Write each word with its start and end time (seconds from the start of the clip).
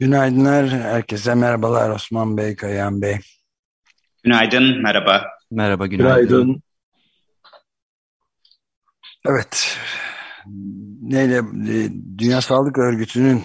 Günaydınlar, 0.00 0.68
herkese 0.68 1.34
merhabalar 1.34 1.90
Osman 1.90 2.36
Bey, 2.36 2.56
Kayan 2.56 3.02
Bey. 3.02 3.16
Günaydın, 4.24 4.82
merhaba. 4.82 5.26
Merhaba, 5.50 5.86
günaydın. 5.86 6.28
günaydın. 6.28 6.62
Evet, 9.26 9.78
neyle, 11.02 11.36
e, 11.36 11.90
Dünya 12.18 12.40
Sağlık 12.40 12.78
Örgütü'nün 12.78 13.42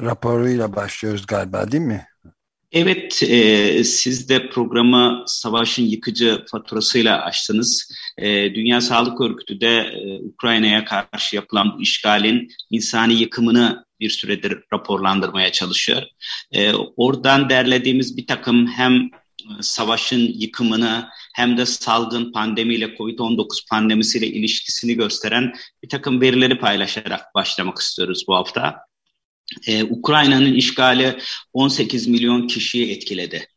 raporuyla 0.00 0.76
başlıyoruz 0.76 1.26
galiba 1.26 1.72
değil 1.72 1.84
mi? 1.84 2.06
Evet, 2.72 3.22
e, 3.22 3.84
siz 3.84 4.28
de 4.28 4.48
programı 4.50 5.24
savaşın 5.26 5.82
yıkıcı 5.82 6.44
faturasıyla 6.50 7.24
açtınız. 7.24 7.92
E, 8.18 8.54
Dünya 8.54 8.80
Sağlık 8.80 9.20
Örgütü 9.20 9.60
de 9.60 9.76
e, 9.76 10.22
Ukrayna'ya 10.22 10.84
karşı 10.84 11.36
yapılan 11.36 11.74
bu 11.76 11.82
işgalin 11.82 12.48
insani 12.70 13.14
yıkımını 13.14 13.87
bir 14.00 14.10
süredir 14.10 14.58
raporlandırmaya 14.72 15.52
çalışıyor. 15.52 16.02
E, 16.52 16.72
oradan 16.74 17.50
derlediğimiz 17.50 18.16
bir 18.16 18.26
takım 18.26 18.66
hem 18.66 18.94
e, 18.94 19.10
savaşın 19.60 20.32
yıkımını 20.34 21.08
hem 21.34 21.56
de 21.58 21.66
salgın 21.66 22.32
pandemiyle 22.32 22.86
COVID-19 22.86 23.68
pandemisiyle 23.70 24.26
ilişkisini 24.26 24.94
gösteren 24.94 25.52
bir 25.82 25.88
takım 25.88 26.20
verileri 26.20 26.58
paylaşarak 26.58 27.34
başlamak 27.34 27.78
istiyoruz 27.78 28.24
bu 28.28 28.34
hafta. 28.34 28.88
Ee, 29.66 29.84
Ukrayna'nın 29.84 30.54
işgali 30.54 31.18
18 31.52 32.06
milyon 32.06 32.46
kişiyi 32.46 32.92
etkiledi. 32.92 33.48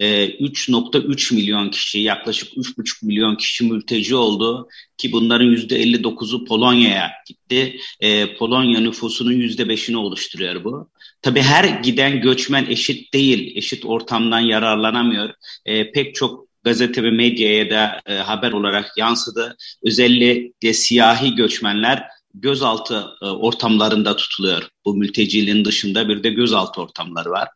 3.3 0.00 1.32
ee, 1.32 1.36
milyon 1.36 1.70
kişi, 1.70 1.98
yaklaşık 1.98 2.52
3.5 2.52 3.06
milyon 3.06 3.36
kişi 3.36 3.64
mülteci 3.64 4.16
oldu 4.16 4.68
ki 4.96 5.12
bunların 5.12 5.46
%59'u 5.56 6.44
Polonya'ya 6.44 7.10
gitti. 7.26 7.76
Ee, 8.00 8.34
Polonya 8.34 8.80
nüfusunun 8.80 9.32
%5'ini 9.32 9.96
oluşturuyor 9.96 10.64
bu. 10.64 10.90
Tabii 11.22 11.42
her 11.42 11.64
giden 11.64 12.20
göçmen 12.20 12.66
eşit 12.66 13.14
değil, 13.14 13.56
eşit 13.56 13.84
ortamdan 13.84 14.40
yararlanamıyor. 14.40 15.30
Ee, 15.66 15.92
pek 15.92 16.14
çok 16.14 16.50
gazete 16.64 17.02
ve 17.02 17.10
medyaya 17.10 17.70
da 17.70 18.00
e, 18.06 18.14
haber 18.14 18.52
olarak 18.52 18.98
yansıdı. 18.98 19.56
Özellikle 19.82 20.74
siyahi 20.74 21.34
göçmenler 21.34 22.02
gözaltı 22.34 23.06
e, 23.22 23.26
ortamlarında 23.26 24.16
tutuluyor. 24.16 24.68
Bu 24.84 24.94
mülteciliğin 24.94 25.64
dışında 25.64 26.08
bir 26.08 26.22
de 26.22 26.30
gözaltı 26.30 26.80
ortamları 26.80 27.30
var. 27.30 27.48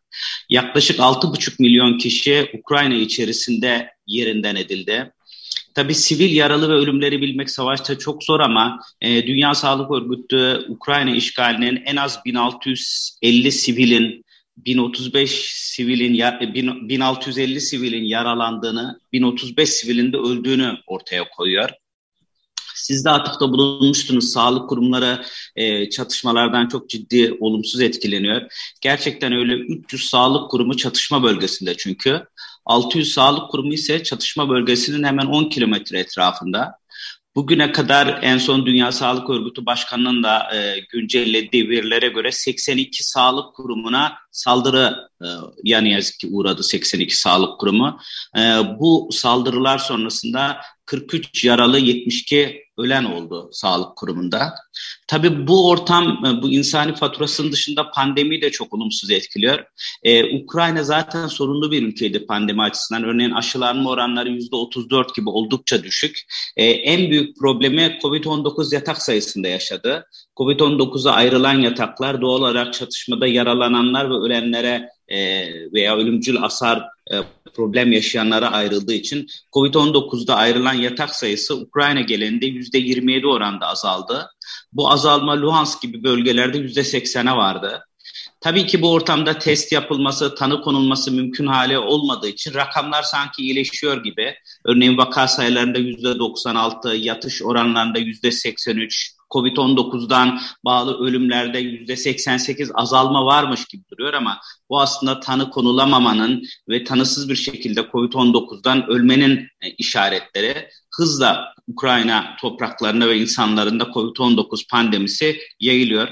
Yaklaşık 0.49 0.99
6,5 0.99 1.55
milyon 1.59 1.97
kişi 1.97 2.49
Ukrayna 2.59 2.95
içerisinde 2.95 3.89
yerinden 4.07 4.55
edildi. 4.55 5.11
Tabii 5.75 5.95
sivil 5.95 6.35
yaralı 6.35 6.69
ve 6.69 6.73
ölümleri 6.73 7.21
bilmek 7.21 7.49
savaşta 7.49 7.97
çok 7.97 8.23
zor 8.23 8.39
ama 8.39 8.79
e, 9.01 9.27
Dünya 9.27 9.55
Sağlık 9.55 9.91
Örgütü 9.91 10.65
Ukrayna 10.69 11.15
işgalinin 11.15 11.83
en 11.85 11.95
az 11.95 12.19
1650 12.25 13.51
sivilin 13.51 14.25
1035 14.57 15.31
sivilin 15.53 16.13
1650 16.89 17.61
sivilin 17.61 18.03
yaralandığını, 18.03 18.99
1035 19.13 19.69
sivilin 19.69 20.13
de 20.13 20.17
öldüğünü 20.17 20.77
ortaya 20.87 21.29
koyuyor. 21.29 21.69
Siz 22.85 23.05
de 23.05 23.09
atıfta 23.09 23.51
bulunmuştunuz. 23.51 24.31
Sağlık 24.31 24.69
kurumları 24.69 25.21
e, 25.55 25.89
çatışmalardan 25.89 26.67
çok 26.67 26.89
ciddi 26.89 27.37
olumsuz 27.39 27.81
etkileniyor. 27.81 28.41
Gerçekten 28.81 29.33
öyle 29.33 29.53
300 29.53 30.09
sağlık 30.09 30.51
kurumu 30.51 30.77
çatışma 30.77 31.23
bölgesinde 31.23 31.77
çünkü. 31.77 32.25
600 32.65 33.13
sağlık 33.13 33.51
kurumu 33.51 33.73
ise 33.73 34.03
çatışma 34.03 34.49
bölgesinin 34.49 35.03
hemen 35.03 35.25
10 35.25 35.49
kilometre 35.49 35.99
etrafında. 35.99 36.75
Bugüne 37.35 37.71
kadar 37.71 38.19
en 38.21 38.37
son 38.37 38.65
Dünya 38.65 38.91
Sağlık 38.91 39.29
Örgütü 39.29 39.65
Başkanı'nın 39.65 40.23
da 40.23 40.55
e, 40.55 40.79
güncellediği 40.89 41.69
verilere 41.69 42.07
göre 42.07 42.31
82 42.31 43.03
sağlık 43.03 43.55
kurumuna 43.55 44.13
saldırı 44.31 45.09
e, 45.21 45.27
yani 45.63 45.91
yazık 45.91 46.19
ki 46.19 46.27
uğradı 46.31 46.63
82 46.63 47.17
sağlık 47.17 47.59
kurumu. 47.59 47.99
E, 48.37 48.41
bu 48.79 49.09
saldırılar 49.11 49.77
sonrasında 49.77 50.57
43 50.85 51.45
yaralı 51.45 51.79
72 51.79 52.64
ölen 52.77 53.03
oldu 53.03 53.49
sağlık 53.51 53.95
kurumunda. 53.95 54.53
Tabii 55.07 55.47
bu 55.47 55.69
ortam 55.69 56.25
e, 56.25 56.41
bu 56.41 56.51
insani 56.51 56.95
faturasının 56.95 57.51
dışında 57.51 57.91
pandemi 57.91 58.41
de 58.41 58.51
çok 58.51 58.73
olumsuz 58.73 59.11
etkiliyor. 59.11 59.65
Ee, 60.03 60.37
Ukrayna 60.43 60.83
zaten 60.83 61.27
sorunlu 61.27 61.71
bir 61.71 61.83
ülkeydi 61.83 62.25
pandemi 62.25 62.61
açısından. 62.61 63.03
Örneğin 63.03 63.31
aşılanma 63.31 63.89
oranları 63.89 64.29
%34 64.29 65.15
gibi 65.15 65.29
oldukça 65.29 65.83
düşük. 65.83 66.19
Ee, 66.57 66.65
en 66.65 67.11
büyük 67.11 67.37
problemi 67.37 67.97
COVID-19 68.01 68.75
yatak 68.75 69.01
sayısında 69.01 69.47
yaşadı. 69.47 70.05
Covid-19'a 70.37 71.11
ayrılan 71.11 71.59
yataklar 71.59 72.21
doğal 72.21 72.41
olarak 72.41 72.73
çatışmada 72.73 73.27
yaralananlar 73.27 74.09
ve 74.09 74.13
ölenlere 74.13 74.89
e, 75.07 75.47
veya 75.73 75.97
ölümcül 75.97 76.35
hasar 76.35 76.94
e, 77.11 77.15
problem 77.55 77.91
yaşayanlara 77.91 78.51
ayrıldığı 78.51 78.93
için 78.93 79.27
Covid-19'da 79.53 80.35
ayrılan 80.35 80.73
yatak 80.73 81.15
sayısı 81.15 81.55
Ukrayna 81.55 82.01
genelinde 82.01 82.45
%27 82.45 83.27
oranda 83.27 83.67
azaldı. 83.67 84.29
Bu 84.73 84.91
azalma 84.91 85.41
Luhansk 85.41 85.81
gibi 85.81 86.03
bölgelerde 86.03 86.57
%80'e 86.57 87.37
vardı. 87.37 87.83
Tabii 88.41 88.65
ki 88.65 88.81
bu 88.81 88.91
ortamda 88.91 89.39
test 89.39 89.71
yapılması, 89.71 90.35
tanı 90.35 90.61
konulması 90.61 91.11
mümkün 91.11 91.47
hale 91.47 91.79
olmadığı 91.79 92.27
için 92.27 92.53
rakamlar 92.53 93.03
sanki 93.03 93.41
iyileşiyor 93.41 94.03
gibi. 94.03 94.35
Örneğin 94.65 94.97
vaka 94.97 95.27
sayılarında 95.27 95.79
%96, 95.79 96.95
yatış 96.95 97.43
oranlarında 97.43 97.99
%83, 97.99 99.14
Covid-19'dan 99.35 100.39
bağlı 100.65 100.99
ölümlerde 100.99 101.61
%88 101.61 102.71
azalma 102.73 103.25
varmış 103.25 103.65
gibi 103.65 103.83
duruyor 103.91 104.13
ama 104.13 104.39
bu 104.69 104.81
aslında 104.81 105.19
tanı 105.19 105.49
konulamamanın 105.49 106.43
ve 106.69 106.83
tanısız 106.83 107.29
bir 107.29 107.35
şekilde 107.35 107.81
Covid-19'dan 107.81 108.89
ölmenin 108.89 109.47
e, 109.61 109.69
işaretleri. 109.77 110.69
Hızla 110.97 111.53
Ukrayna 111.67 112.35
topraklarında 112.41 113.07
ve 113.07 113.17
insanlarında 113.17 113.83
Covid-19 113.83 114.67
pandemisi 114.71 115.37
yayılıyor. 115.59 116.07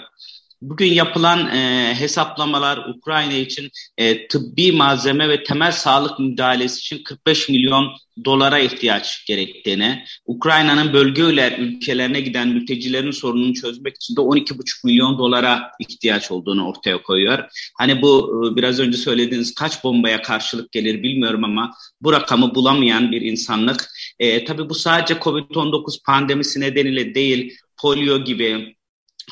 Bugün 0.63 0.93
yapılan 0.93 1.47
e, 1.55 1.93
hesaplamalar 1.99 2.77
Ukrayna 2.77 3.33
için 3.33 3.69
e, 3.97 4.27
tıbbi 4.27 4.71
malzeme 4.71 5.29
ve 5.29 5.43
temel 5.43 5.71
sağlık 5.71 6.19
müdahalesi 6.19 6.79
için 6.79 7.03
45 7.03 7.49
milyon 7.49 7.91
dolara 8.25 8.59
ihtiyaç 8.59 9.25
gerektiğini, 9.25 10.03
Ukrayna'nın 10.25 10.93
bölge 10.93 11.21
ülkelerine 11.57 12.21
giden 12.21 12.47
mültecilerin 12.47 13.11
sorununu 13.11 13.53
çözmek 13.53 13.95
için 13.95 14.15
de 14.15 14.21
12,5 14.21 14.85
milyon 14.85 15.17
dolara 15.17 15.71
ihtiyaç 15.79 16.31
olduğunu 16.31 16.67
ortaya 16.67 17.01
koyuyor. 17.03 17.43
Hani 17.77 18.01
bu 18.01 18.43
e, 18.51 18.55
biraz 18.55 18.79
önce 18.79 18.97
söylediğiniz 18.97 19.55
kaç 19.55 19.83
bombaya 19.83 20.21
karşılık 20.21 20.71
gelir 20.71 21.03
bilmiyorum 21.03 21.43
ama 21.43 21.71
bu 22.01 22.13
rakamı 22.13 22.55
bulamayan 22.55 23.11
bir 23.11 23.21
insanlık. 23.21 23.89
E, 24.19 24.45
tabii 24.45 24.69
bu 24.69 24.75
sadece 24.75 25.13
COVID-19 25.13 26.03
pandemisi 26.05 26.59
nedeniyle 26.59 27.15
değil, 27.15 27.57
polio 27.77 28.23
gibi, 28.23 28.75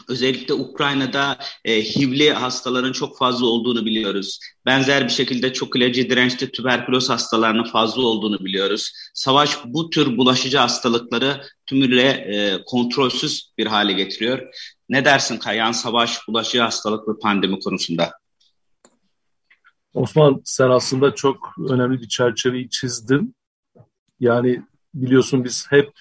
Özellikle 0.07 0.53
Ukrayna'da 0.53 1.39
e, 1.65 1.81
HIV'li 1.83 2.33
hastaların 2.33 2.91
çok 2.91 3.17
fazla 3.17 3.45
olduğunu 3.45 3.85
biliyoruz. 3.85 4.39
Benzer 4.65 5.03
bir 5.03 5.13
şekilde 5.13 5.53
çok 5.53 5.75
ilacı 5.75 6.09
dirençli 6.09 6.51
tüberküloz 6.51 7.09
hastalarının 7.09 7.63
fazla 7.63 8.01
olduğunu 8.01 8.39
biliyoruz. 8.39 8.91
Savaş 9.13 9.57
bu 9.65 9.89
tür 9.89 10.17
bulaşıcı 10.17 10.57
hastalıkları 10.57 11.41
tümüyle 11.65 12.09
e, 12.09 12.63
kontrolsüz 12.65 13.51
bir 13.57 13.67
hale 13.67 13.93
getiriyor. 13.93 14.55
Ne 14.89 15.05
dersin 15.05 15.37
Kayan 15.37 15.71
savaş, 15.71 16.27
bulaşıcı 16.27 16.61
hastalık 16.61 17.07
ve 17.07 17.11
pandemi 17.21 17.59
konusunda? 17.59 18.11
Osman 19.93 20.41
sen 20.45 20.69
aslında 20.69 21.15
çok 21.15 21.53
önemli 21.69 22.01
bir 22.01 22.07
çerçeveyi 22.07 22.69
çizdin. 22.69 23.35
Yani 24.19 24.61
biliyorsun 24.93 25.43
biz 25.43 25.65
hep 25.69 25.91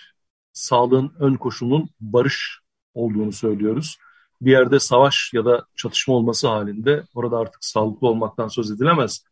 sağlığın 0.52 1.12
ön 1.18 1.34
koşulunun 1.34 1.90
barış 2.00 2.59
olduğunu 2.94 3.32
söylüyoruz. 3.32 3.98
Bir 4.42 4.50
yerde 4.50 4.80
savaş 4.80 5.30
ya 5.34 5.44
da 5.44 5.66
çatışma 5.76 6.14
olması 6.14 6.48
halinde 6.48 7.04
orada 7.14 7.38
artık 7.38 7.64
sağlıklı 7.64 8.08
olmaktan 8.08 8.48
söz 8.48 8.70
edilemez. 8.70 9.24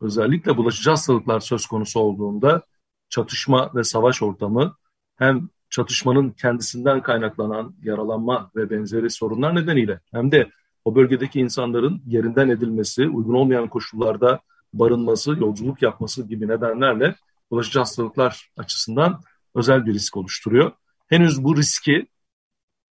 Özellikle 0.00 0.56
bulaşıcı 0.56 0.90
hastalıklar 0.90 1.40
söz 1.40 1.66
konusu 1.66 2.00
olduğunda 2.00 2.62
çatışma 3.08 3.70
ve 3.74 3.84
savaş 3.84 4.22
ortamı 4.22 4.76
hem 5.16 5.48
çatışmanın 5.70 6.30
kendisinden 6.30 7.02
kaynaklanan 7.02 7.74
yaralanma 7.82 8.50
ve 8.56 8.70
benzeri 8.70 9.10
sorunlar 9.10 9.54
nedeniyle 9.54 10.00
hem 10.12 10.32
de 10.32 10.50
o 10.84 10.94
bölgedeki 10.94 11.40
insanların 11.40 12.02
yerinden 12.06 12.48
edilmesi, 12.48 13.08
uygun 13.08 13.34
olmayan 13.34 13.68
koşullarda 13.68 14.40
barınması, 14.72 15.30
yolculuk 15.30 15.82
yapması 15.82 16.22
gibi 16.22 16.48
nedenlerle 16.48 17.14
bulaşıcı 17.50 17.78
hastalıklar 17.78 18.50
açısından 18.56 19.20
özel 19.54 19.86
bir 19.86 19.94
risk 19.94 20.16
oluşturuyor. 20.16 20.72
Henüz 21.06 21.44
bu 21.44 21.56
riski 21.56 22.06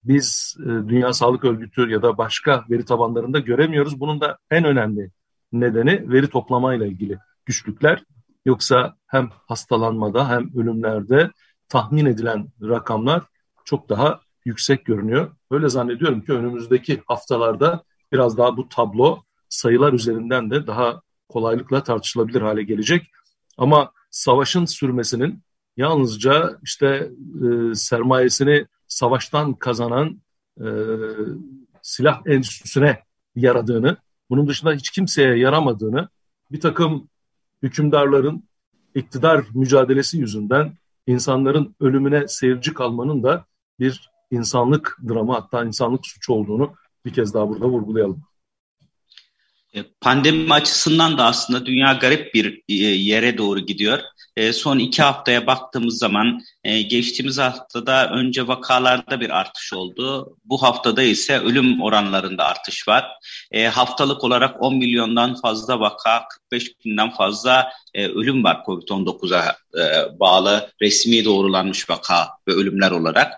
biz 0.07 0.57
e, 0.60 0.66
Dünya 0.66 1.13
Sağlık 1.13 1.46
Örgütü 1.46 1.90
ya 1.90 2.02
da 2.02 2.18
başka 2.18 2.66
veri 2.69 2.86
tabanlarında 2.86 3.40
göremiyoruz. 3.40 4.00
Bunun 4.00 4.22
da 4.22 4.38
en 4.52 4.63
önemli 4.63 5.12
nedeni 5.54 6.12
veri 6.12 6.30
toplamayla 6.30 6.86
ilgili 6.86 7.18
güçlükler. 7.46 8.04
Yoksa 8.46 8.96
hem 9.07 9.30
hastalanmada 9.48 10.30
hem 10.30 10.57
ölümlerde 10.57 11.31
tahmin 11.69 12.06
edilen 12.06 12.48
rakamlar 12.62 13.24
çok 13.66 13.90
daha 13.90 14.19
yüksek 14.46 14.86
görünüyor. 14.86 15.31
Öyle 15.52 15.69
zannediyorum 15.69 16.22
ki 16.22 16.34
önümüzdeki 16.34 17.01
haftalarda 17.06 17.84
biraz 18.12 18.38
daha 18.38 18.58
bu 18.58 18.69
tablo 18.69 19.24
sayılar 19.50 19.94
üzerinden 19.94 20.51
de 20.51 20.68
daha 20.68 21.01
kolaylıkla 21.30 21.84
tartışılabilir 21.84 22.42
hale 22.42 22.63
gelecek. 22.63 23.12
Ama 23.58 23.92
savaşın 24.12 24.66
sürmesinin 24.66 25.44
yalnızca 25.78 26.60
işte 26.63 27.12
e, 27.42 27.75
sermayesini 27.75 28.66
savaştan 28.96 29.54
kazanan 29.54 30.22
e, 30.60 30.68
silah 31.82 32.22
enstitüsüne 32.26 33.04
yaradığını, 33.36 33.98
bunun 34.30 34.48
dışında 34.48 34.74
hiç 34.74 34.90
kimseye 34.90 35.38
yaramadığını, 35.38 36.10
bir 36.52 36.60
takım 36.60 37.10
hükümdarların 37.64 38.44
iktidar 38.96 39.46
mücadelesi 39.54 40.18
yüzünden 40.18 40.78
insanların 41.08 41.76
ölümüne 41.80 42.28
seyirci 42.28 42.74
kalmanın 42.74 43.24
da 43.24 43.46
bir 43.80 44.12
insanlık 44.32 44.98
dramı 45.10 45.34
hatta 45.34 45.64
insanlık 45.64 46.06
suçu 46.06 46.34
olduğunu 46.34 46.74
bir 47.06 47.14
kez 47.14 47.34
daha 47.34 47.50
burada 47.50 47.66
vurgulayalım. 47.66 48.24
E, 49.75 49.83
pandemi 50.01 50.54
açısından 50.54 51.18
da 51.18 51.25
aslında 51.25 51.66
dünya 51.66 51.94
garip 51.94 52.33
bir 52.33 52.63
e, 52.69 52.74
yere 52.74 53.38
doğru 53.38 53.60
gidiyor. 53.60 54.00
E, 54.38 54.54
son 54.54 54.80
iki 54.80 55.01
haftaya 55.01 55.48
baktığımız 55.48 55.98
zaman 55.98 56.42
geçtiğimiz 56.63 57.38
haftada 57.38 58.10
önce 58.10 58.48
vakalarda 58.48 59.19
bir 59.19 59.30
artış 59.30 59.74
oldu. 59.74 60.38
Bu 60.45 60.63
haftada 60.63 61.04
ise 61.04 61.39
ölüm 61.39 61.81
oranlarında 61.81 62.45
artış 62.45 62.88
var. 62.88 63.06
Haftalık 63.72 64.24
olarak 64.24 64.63
10 64.63 64.75
milyondan 64.75 65.36
fazla 65.42 65.80
vaka, 65.80 66.27
45 66.27 66.72
binden 66.86 67.12
fazla 67.12 67.72
ölüm 67.96 68.44
var 68.44 68.64
COVID-19'a 68.66 69.56
bağlı 70.20 70.70
resmi 70.82 71.26
doğrulanmış 71.26 71.90
vaka 71.90 72.28
ve 72.48 72.52
ölümler 72.52 72.92
olarak. 72.92 73.34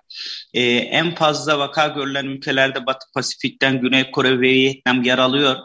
En 0.53 1.15
fazla 1.15 1.59
vaka 1.59 1.87
görülen 1.87 2.25
ülkelerde 2.25 2.85
Batı 2.85 3.11
Pasifik'ten 3.13 3.81
Güney 3.81 4.11
Kore 4.11 4.31
ve 4.31 4.41
Vietnam 4.41 5.03
yer 5.03 5.17
alıyor. 5.17 5.55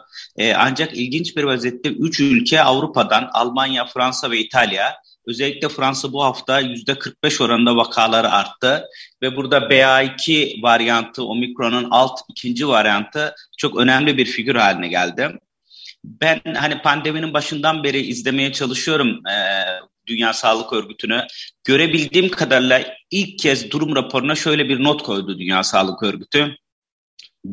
Ancak 0.55 0.97
ilginç 0.97 1.37
bir 1.37 1.43
vaziyette 1.43 1.89
3 1.89 2.19
ülke 2.19 2.63
Avrupa'dan 2.63 3.29
Almanya, 3.33 3.85
Fransa 3.85 4.31
ve 4.31 4.39
İtalya 4.39 4.93
Özellikle 5.27 5.69
Fransa 5.69 6.13
bu 6.13 6.23
hafta 6.23 6.61
%45 6.61 7.43
oranında 7.43 7.75
vakaları 7.75 8.31
arttı 8.31 8.85
ve 9.21 9.35
burada 9.35 9.57
BA2 9.57 10.63
varyantı, 10.63 11.23
omikronun 11.23 11.87
alt 11.91 12.19
ikinci 12.29 12.67
varyantı 12.67 13.35
çok 13.57 13.77
önemli 13.77 14.17
bir 14.17 14.25
figür 14.25 14.55
haline 14.55 14.87
geldi. 14.87 15.39
Ben 16.03 16.41
hani 16.55 16.81
pandeminin 16.81 17.33
başından 17.33 17.83
beri 17.83 18.01
izlemeye 18.01 18.53
çalışıyorum 18.53 19.27
e, 19.27 19.35
Dünya 20.07 20.33
Sağlık 20.33 20.73
Örgütü'nü. 20.73 21.27
Görebildiğim 21.63 22.29
kadarıyla 22.29 22.83
ilk 23.11 23.39
kez 23.39 23.71
durum 23.71 23.95
raporuna 23.95 24.35
şöyle 24.35 24.69
bir 24.69 24.83
not 24.83 25.03
koydu 25.03 25.39
Dünya 25.39 25.63
Sağlık 25.63 26.03
Örgütü. 26.03 26.55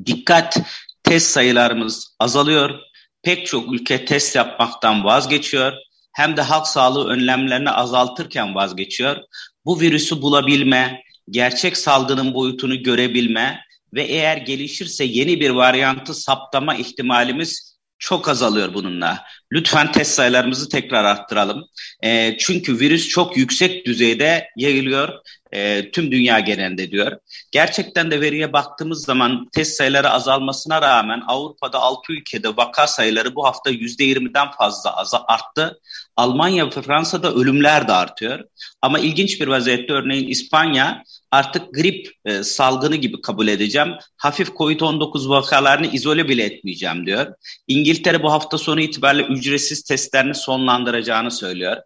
Dikkat, 0.06 0.58
test 1.02 1.30
sayılarımız 1.30 2.16
azalıyor. 2.18 2.80
Pek 3.22 3.46
çok 3.46 3.74
ülke 3.74 4.04
test 4.04 4.36
yapmaktan 4.36 5.04
vazgeçiyor 5.04 5.72
hem 6.12 6.36
de 6.36 6.42
halk 6.42 6.66
sağlığı 6.66 7.08
önlemlerini 7.08 7.70
azaltırken 7.70 8.54
vazgeçiyor. 8.54 9.16
Bu 9.64 9.80
virüsü 9.80 10.22
bulabilme, 10.22 11.02
gerçek 11.30 11.76
salgının 11.76 12.34
boyutunu 12.34 12.82
görebilme 12.82 13.60
ve 13.94 14.02
eğer 14.02 14.36
gelişirse 14.36 15.04
yeni 15.04 15.40
bir 15.40 15.50
varyantı 15.50 16.14
saptama 16.14 16.74
ihtimalimiz 16.74 17.69
çok 18.00 18.28
azalıyor 18.28 18.74
bununla. 18.74 19.24
Lütfen 19.52 19.92
test 19.92 20.14
sayılarımızı 20.14 20.68
tekrar 20.68 21.04
arttıralım. 21.04 21.64
E, 22.04 22.36
çünkü 22.38 22.80
virüs 22.80 23.08
çok 23.08 23.36
yüksek 23.36 23.86
düzeyde 23.86 24.48
yayılıyor 24.56 25.08
e, 25.52 25.90
tüm 25.90 26.12
dünya 26.12 26.40
genelinde 26.40 26.90
diyor. 26.90 27.18
Gerçekten 27.50 28.10
de 28.10 28.20
veriye 28.20 28.52
baktığımız 28.52 29.04
zaman 29.04 29.48
test 29.52 29.76
sayıları 29.76 30.10
azalmasına 30.10 30.82
rağmen 30.82 31.22
Avrupa'da 31.26 31.78
6 31.78 32.12
ülkede 32.12 32.56
vaka 32.56 32.86
sayıları 32.86 33.34
bu 33.34 33.44
hafta 33.46 33.70
%20'den 33.70 34.50
fazla 34.50 35.24
arttı. 35.28 35.80
Almanya 36.16 36.66
ve 36.66 36.70
Fransa'da 36.70 37.34
ölümler 37.34 37.88
de 37.88 37.92
artıyor. 37.92 38.44
Ama 38.82 38.98
ilginç 38.98 39.40
bir 39.40 39.48
vaziyette 39.48 39.92
örneğin 39.92 40.28
İspanya 40.28 41.02
artık 41.30 41.74
grip 41.74 42.10
e, 42.24 42.42
salgını 42.42 42.96
gibi 42.96 43.20
kabul 43.20 43.48
edeceğim. 43.48 43.88
Hafif 44.16 44.48
COVID-19 44.48 45.28
vakalarını 45.28 45.86
izole 45.86 46.28
bile 46.28 46.44
etmeyeceğim 46.44 47.06
diyor. 47.06 47.34
İngiltere 47.68 48.22
bu 48.22 48.32
hafta 48.32 48.58
sonu 48.58 48.80
itibariyle 48.80 49.26
ücretsiz 49.26 49.82
testlerini 49.82 50.34
sonlandıracağını 50.34 51.30
söylüyor. 51.30 51.76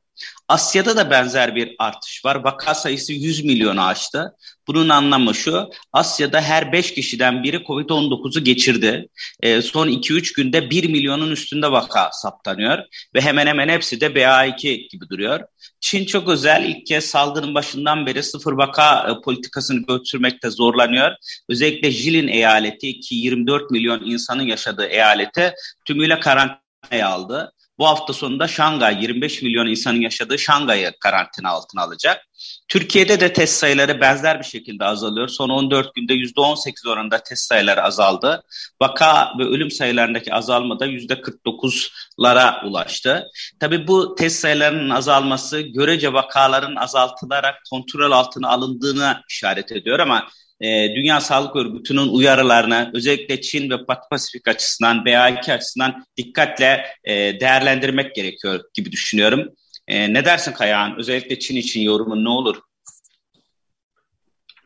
Asya'da 0.48 0.96
da 0.96 1.10
benzer 1.10 1.56
bir 1.56 1.76
artış 1.78 2.24
var. 2.24 2.36
Vaka 2.36 2.74
sayısı 2.74 3.12
100 3.12 3.44
milyonu 3.44 3.82
aştı. 3.82 4.32
Bunun 4.66 4.88
anlamı 4.88 5.34
şu, 5.34 5.70
Asya'da 5.92 6.40
her 6.40 6.72
5 6.72 6.94
kişiden 6.94 7.42
biri 7.42 7.56
COVID-19'u 7.56 8.44
geçirdi. 8.44 9.08
E, 9.40 9.62
son 9.62 9.88
2-3 9.88 10.36
günde 10.36 10.70
1 10.70 10.88
milyonun 10.88 11.30
üstünde 11.30 11.72
vaka 11.72 12.10
saptanıyor 12.12 12.78
ve 13.14 13.20
hemen 13.20 13.46
hemen 13.46 13.68
hepsi 13.68 14.00
de 14.00 14.06
BA2 14.06 14.88
gibi 14.88 15.08
duruyor. 15.08 15.40
Çin 15.80 16.04
çok 16.04 16.28
özel, 16.28 16.64
ilk 16.64 16.86
kez 16.86 17.04
salgının 17.04 17.54
başından 17.54 18.06
beri 18.06 18.22
sıfır 18.22 18.52
vaka 18.52 19.10
e, 19.10 19.20
politikasını 19.24 19.86
götürmekte 19.86 20.50
zorlanıyor. 20.50 21.12
Özellikle 21.48 21.90
Jilin 21.90 22.28
eyaleti 22.28 23.00
ki 23.00 23.14
24 23.14 23.70
milyon 23.70 24.04
insanın 24.04 24.42
yaşadığı 24.42 24.86
eyalete 24.86 25.54
tümüyle 25.84 26.20
karantinaya 26.20 27.08
aldı. 27.08 27.52
Bu 27.78 27.86
hafta 27.86 28.12
sonunda 28.12 28.48
Şangay 28.48 29.02
25 29.02 29.42
milyon 29.42 29.66
insanın 29.66 30.00
yaşadığı 30.00 30.38
Şangay'ı 30.38 30.92
karantina 31.00 31.50
altına 31.50 31.82
alacak. 31.82 32.26
Türkiye'de 32.68 33.20
de 33.20 33.32
test 33.32 33.58
sayıları 33.58 34.00
benzer 34.00 34.38
bir 34.38 34.44
şekilde 34.44 34.84
azalıyor. 34.84 35.28
Son 35.28 35.48
14 35.48 35.94
günde 35.94 36.14
%18 36.14 36.88
oranında 36.88 37.18
test 37.18 37.46
sayıları 37.46 37.82
azaldı. 37.82 38.42
Vaka 38.80 39.32
ve 39.38 39.44
ölüm 39.44 39.70
sayılarındaki 39.70 40.34
azalma 40.34 40.80
da 40.80 40.86
%49'lara 40.86 42.66
ulaştı. 42.66 43.30
Tabii 43.60 43.86
bu 43.86 44.14
test 44.14 44.40
sayılarının 44.40 44.90
azalması 44.90 45.60
görece 45.60 46.12
vakaların 46.12 46.76
azaltılarak 46.76 47.54
kontrol 47.70 48.12
altına 48.12 48.48
alındığını 48.48 49.22
işaret 49.30 49.72
ediyor 49.72 49.98
ama 49.98 50.28
e, 50.60 50.94
Dünya 50.96 51.20
Sağlık 51.20 51.56
Örgütü'nün 51.56 52.08
uyarılarını 52.08 52.90
özellikle 52.94 53.40
Çin 53.40 53.70
ve 53.70 53.88
Batı 53.88 54.08
Pasifik 54.10 54.48
açısından, 54.48 54.96
BA2 54.96 55.52
açısından 55.52 56.06
dikkatle 56.16 56.86
e, 57.04 57.40
değerlendirmek 57.40 58.14
gerekiyor 58.14 58.60
gibi 58.74 58.92
düşünüyorum. 58.92 59.48
E, 59.88 60.14
ne 60.14 60.24
dersin 60.24 60.52
Kayağan? 60.52 60.98
Özellikle 60.98 61.38
Çin 61.38 61.56
için 61.56 61.80
yorumun 61.80 62.24
ne 62.24 62.28
olur? 62.28 62.56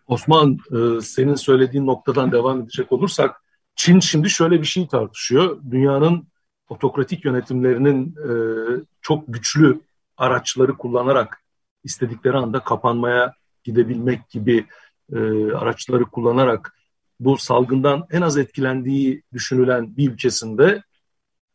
Osman, 0.06 0.58
e, 0.72 1.00
senin 1.00 1.34
söylediğin 1.34 1.86
noktadan 1.86 2.32
devam 2.32 2.62
edecek 2.62 2.92
olursak, 2.92 3.36
Çin 3.76 4.00
şimdi 4.00 4.30
şöyle 4.30 4.60
bir 4.60 4.66
şey 4.66 4.88
tartışıyor. 4.88 5.62
Dünyanın 5.70 6.28
otokratik 6.68 7.24
yönetimlerinin 7.24 8.14
e, 8.16 8.30
çok 9.02 9.24
güçlü 9.28 9.80
araçları 10.16 10.76
kullanarak 10.76 11.42
istedikleri 11.84 12.36
anda 12.36 12.60
kapanmaya 12.60 13.34
gidebilmek 13.64 14.30
gibi 14.30 14.66
e, 15.12 15.18
araçları 15.52 16.04
kullanarak 16.04 16.74
bu 17.20 17.38
salgından 17.38 18.06
en 18.10 18.22
az 18.22 18.38
etkilendiği 18.38 19.22
düşünülen 19.32 19.96
bir 19.96 20.10
ülkesinde 20.10 20.82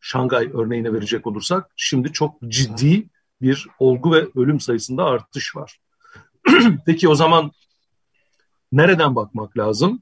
Şangay 0.05 0.49
örneğine 0.53 0.93
verecek 0.93 1.27
olursak 1.27 1.71
şimdi 1.75 2.11
çok 2.11 2.41
ciddi 2.47 3.09
bir 3.41 3.67
olgu 3.79 4.13
ve 4.13 4.27
ölüm 4.35 4.59
sayısında 4.59 5.05
artış 5.05 5.55
var. 5.55 5.79
Peki 6.85 7.09
o 7.09 7.15
zaman 7.15 7.51
nereden 8.71 9.15
bakmak 9.15 9.57
lazım? 9.57 10.01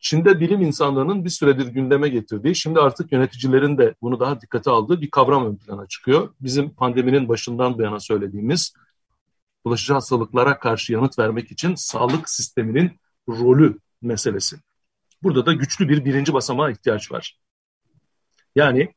Çin'de 0.00 0.40
bilim 0.40 0.62
insanlarının 0.62 1.24
bir 1.24 1.30
süredir 1.30 1.66
gündeme 1.66 2.08
getirdiği, 2.08 2.54
şimdi 2.54 2.80
artık 2.80 3.12
yöneticilerin 3.12 3.78
de 3.78 3.94
bunu 4.02 4.20
daha 4.20 4.40
dikkate 4.40 4.70
aldığı 4.70 5.00
bir 5.00 5.10
kavram 5.10 5.46
ön 5.46 5.56
plana 5.56 5.86
çıkıyor. 5.86 6.34
Bizim 6.40 6.70
pandeminin 6.70 7.28
başından 7.28 7.78
bu 7.78 7.82
yana 7.82 8.00
söylediğimiz 8.00 8.74
bulaşıcı 9.64 9.92
hastalıklara 9.92 10.58
karşı 10.58 10.92
yanıt 10.92 11.18
vermek 11.18 11.50
için 11.50 11.74
sağlık 11.74 12.30
sisteminin 12.30 13.00
rolü 13.28 13.78
meselesi. 14.02 14.56
Burada 15.22 15.46
da 15.46 15.52
güçlü 15.52 15.88
bir 15.88 16.04
birinci 16.04 16.32
basamağa 16.32 16.70
ihtiyaç 16.70 17.12
var. 17.12 17.38
Yani 18.56 18.94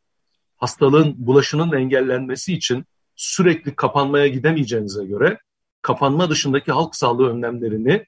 hastalığın 0.57 1.15
bulaşının 1.17 1.71
engellenmesi 1.71 2.53
için 2.53 2.85
sürekli 3.15 3.75
kapanmaya 3.75 4.27
gidemeyeceğinize 4.27 5.05
göre 5.05 5.39
kapanma 5.81 6.29
dışındaki 6.29 6.71
halk 6.71 6.95
sağlığı 6.95 7.29
önlemlerini 7.29 8.05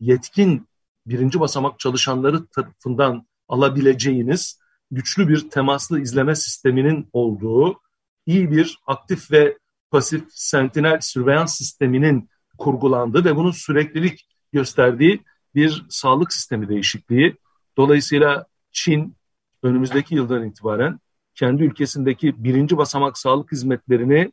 yetkin 0.00 0.68
birinci 1.06 1.40
basamak 1.40 1.78
çalışanları 1.78 2.46
tarafından 2.46 3.26
alabileceğiniz 3.48 4.58
güçlü 4.90 5.28
bir 5.28 5.50
temaslı 5.50 6.00
izleme 6.00 6.34
sisteminin 6.34 7.08
olduğu 7.12 7.80
iyi 8.26 8.50
bir 8.50 8.78
aktif 8.86 9.30
ve 9.30 9.58
pasif 9.90 10.24
sentinel 10.30 11.00
sürveyans 11.00 11.58
sisteminin 11.58 12.30
kurgulandığı 12.58 13.24
ve 13.24 13.36
bunun 13.36 13.50
süreklilik 13.50 14.28
gösterdiği 14.52 15.24
bir 15.54 15.86
sağlık 15.88 16.32
sistemi 16.32 16.68
değişikliği. 16.68 17.36
Dolayısıyla 17.76 18.46
Çin 18.72 19.16
önümüzdeki 19.62 20.14
yıldan 20.14 20.44
itibaren 20.44 21.00
kendi 21.34 21.62
ülkesindeki 21.62 22.44
birinci 22.44 22.76
basamak 22.76 23.18
sağlık 23.18 23.52
hizmetlerini 23.52 24.32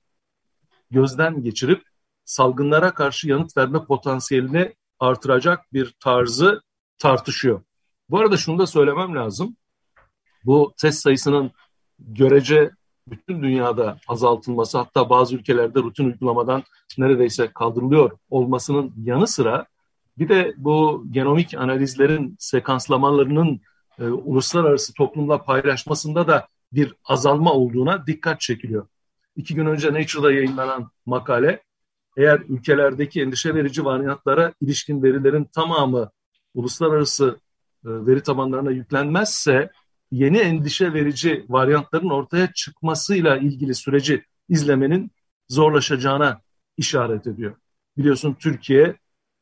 gözden 0.91 1.43
geçirip 1.43 1.83
salgınlara 2.25 2.93
karşı 2.93 3.29
yanıt 3.29 3.57
verme 3.57 3.86
potansiyelini 3.86 4.74
artıracak 5.00 5.74
bir 5.74 5.95
tarzı 6.00 6.62
tartışıyor. 6.98 7.62
Bu 8.10 8.19
arada 8.19 8.38
şunu 8.38 8.60
da 8.60 8.67
söylemem 8.67 9.15
lazım. 9.15 9.55
Bu 10.45 10.74
test 10.77 11.01
sayısının 11.01 11.51
görece 12.00 12.72
bütün 13.07 13.43
dünyada 13.43 13.98
azaltılması 14.07 14.77
hatta 14.77 15.10
bazı 15.10 15.36
ülkelerde 15.36 15.79
rutin 15.79 16.05
uygulamadan 16.05 16.63
neredeyse 16.98 17.48
kaldırılıyor 17.48 18.12
olmasının 18.29 18.93
yanı 19.03 19.27
sıra 19.27 19.65
bir 20.17 20.29
de 20.29 20.53
bu 20.57 21.05
genomik 21.12 21.53
analizlerin 21.53 22.36
sekanslamalarının 22.39 23.62
e, 24.00 24.03
uluslararası 24.03 24.93
toplumla 24.93 25.43
paylaşmasında 25.43 26.27
da 26.27 26.48
bir 26.74 26.95
azalma 27.05 27.53
olduğuna 27.53 28.07
dikkat 28.07 28.41
çekiliyor. 28.41 28.88
İki 29.36 29.55
gün 29.55 29.65
önce 29.65 29.93
Nature'da 29.93 30.31
yayınlanan 30.31 30.91
makale 31.05 31.63
eğer 32.17 32.39
ülkelerdeki 32.39 33.22
endişe 33.22 33.55
verici 33.55 33.86
varyantlara 33.86 34.53
ilişkin 34.62 35.03
verilerin 35.03 35.43
tamamı 35.43 36.10
uluslararası 36.53 37.39
e, 37.86 37.89
veri 37.89 38.24
tabanlarına 38.24 38.72
yüklenmezse 38.72 39.69
yeni 40.13 40.38
endişe 40.38 40.93
verici 40.93 41.46
varyantların 41.50 42.10
ortaya 42.10 42.53
çıkmasıyla 42.53 43.38
ilgili 43.38 43.75
süreci 43.75 44.24
izlemenin 44.50 45.12
zorlaşacağına 45.50 46.41
işaret 46.77 47.27
ediyor. 47.27 47.55
Biliyorsun 47.98 48.34
Türkiye 48.34 48.96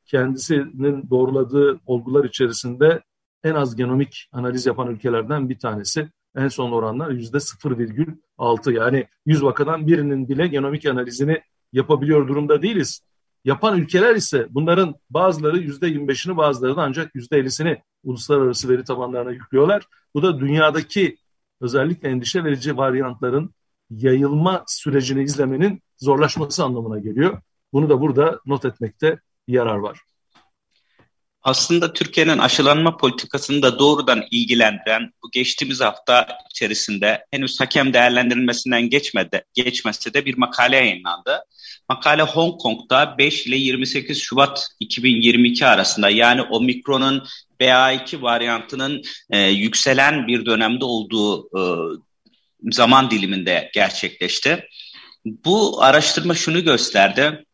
kendisinin 0.05 1.09
doğruladığı 1.09 1.79
olgular 1.85 2.25
içerisinde 2.25 3.01
en 3.43 3.55
az 3.55 3.75
genomik 3.75 4.29
analiz 4.31 4.65
yapan 4.65 4.87
ülkelerden 4.87 5.49
bir 5.49 5.59
tanesi. 5.59 6.09
En 6.35 6.47
son 6.47 6.71
oranlar 6.71 7.11
yüzde 7.11 7.37
0,6 7.37 8.73
yani 8.73 9.07
100 9.25 9.43
vakadan 9.43 9.87
birinin 9.87 10.29
bile 10.29 10.47
genomik 10.47 10.85
analizini 10.85 11.41
yapabiliyor 11.73 12.27
durumda 12.27 12.61
değiliz. 12.61 13.01
Yapan 13.45 13.77
ülkeler 13.79 14.15
ise 14.15 14.48
bunların 14.50 14.95
bazıları 15.10 15.57
yüzde 15.57 15.88
25'ini 15.88 16.38
bazıları 16.38 16.75
ancak 16.77 17.15
yüzde 17.15 17.39
50'sini 17.39 17.81
uluslararası 18.03 18.69
veri 18.69 18.83
tabanlarına 18.83 19.31
yüklüyorlar. 19.31 19.83
Bu 20.13 20.24
da 20.24 20.39
dünyadaki 20.39 21.17
özellikle 21.62 22.10
endişe 22.10 22.43
verici 22.43 22.77
varyantların 22.77 23.53
yayılma 23.89 24.63
sürecini 24.67 25.24
izlemenin 25.24 25.81
zorlaşması 25.98 26.63
anlamına 26.63 27.00
geliyor. 27.00 27.41
Bunu 27.74 27.89
da 27.89 28.01
burada 28.01 28.39
not 28.45 28.65
etmekte 28.65 29.19
yarar 29.48 29.75
var. 29.75 30.01
Aslında 31.43 31.93
Türkiye'nin 31.93 32.38
aşılanma 32.38 32.98
politikasını 32.98 33.62
da 33.62 33.79
doğrudan 33.79 34.24
ilgilendiren 34.31 35.12
bu 35.24 35.31
geçtiğimiz 35.31 35.81
hafta 35.81 36.27
içerisinde 36.51 37.25
henüz 37.31 37.60
hakem 37.60 37.93
değerlendirilmesinden 37.93 38.89
geçmedi, 38.89 39.45
geçmese 39.53 40.13
de 40.13 40.25
bir 40.25 40.38
makale 40.38 40.75
yayınlandı. 40.75 41.45
Makale 41.89 42.21
Hong 42.21 42.62
Kong'da 42.62 43.17
5 43.17 43.48
ile 43.48 43.55
28 43.55 44.21
Şubat 44.21 44.67
2022 44.79 45.65
arasında 45.65 46.10
yani 46.10 46.41
omikronun 46.41 47.27
BA2 47.60 48.21
varyantının 48.21 49.01
e, 49.29 49.39
yükselen 49.39 50.27
bir 50.27 50.45
dönemde 50.45 50.86
olduğu 50.86 51.45
e, 51.45 51.62
zaman 52.71 53.12
diliminde 53.12 53.71
gerçekleşti. 53.74 54.67
Bu 55.25 55.83
araştırma 55.83 56.33
şunu 56.36 56.63
gösterdi. 56.63 57.45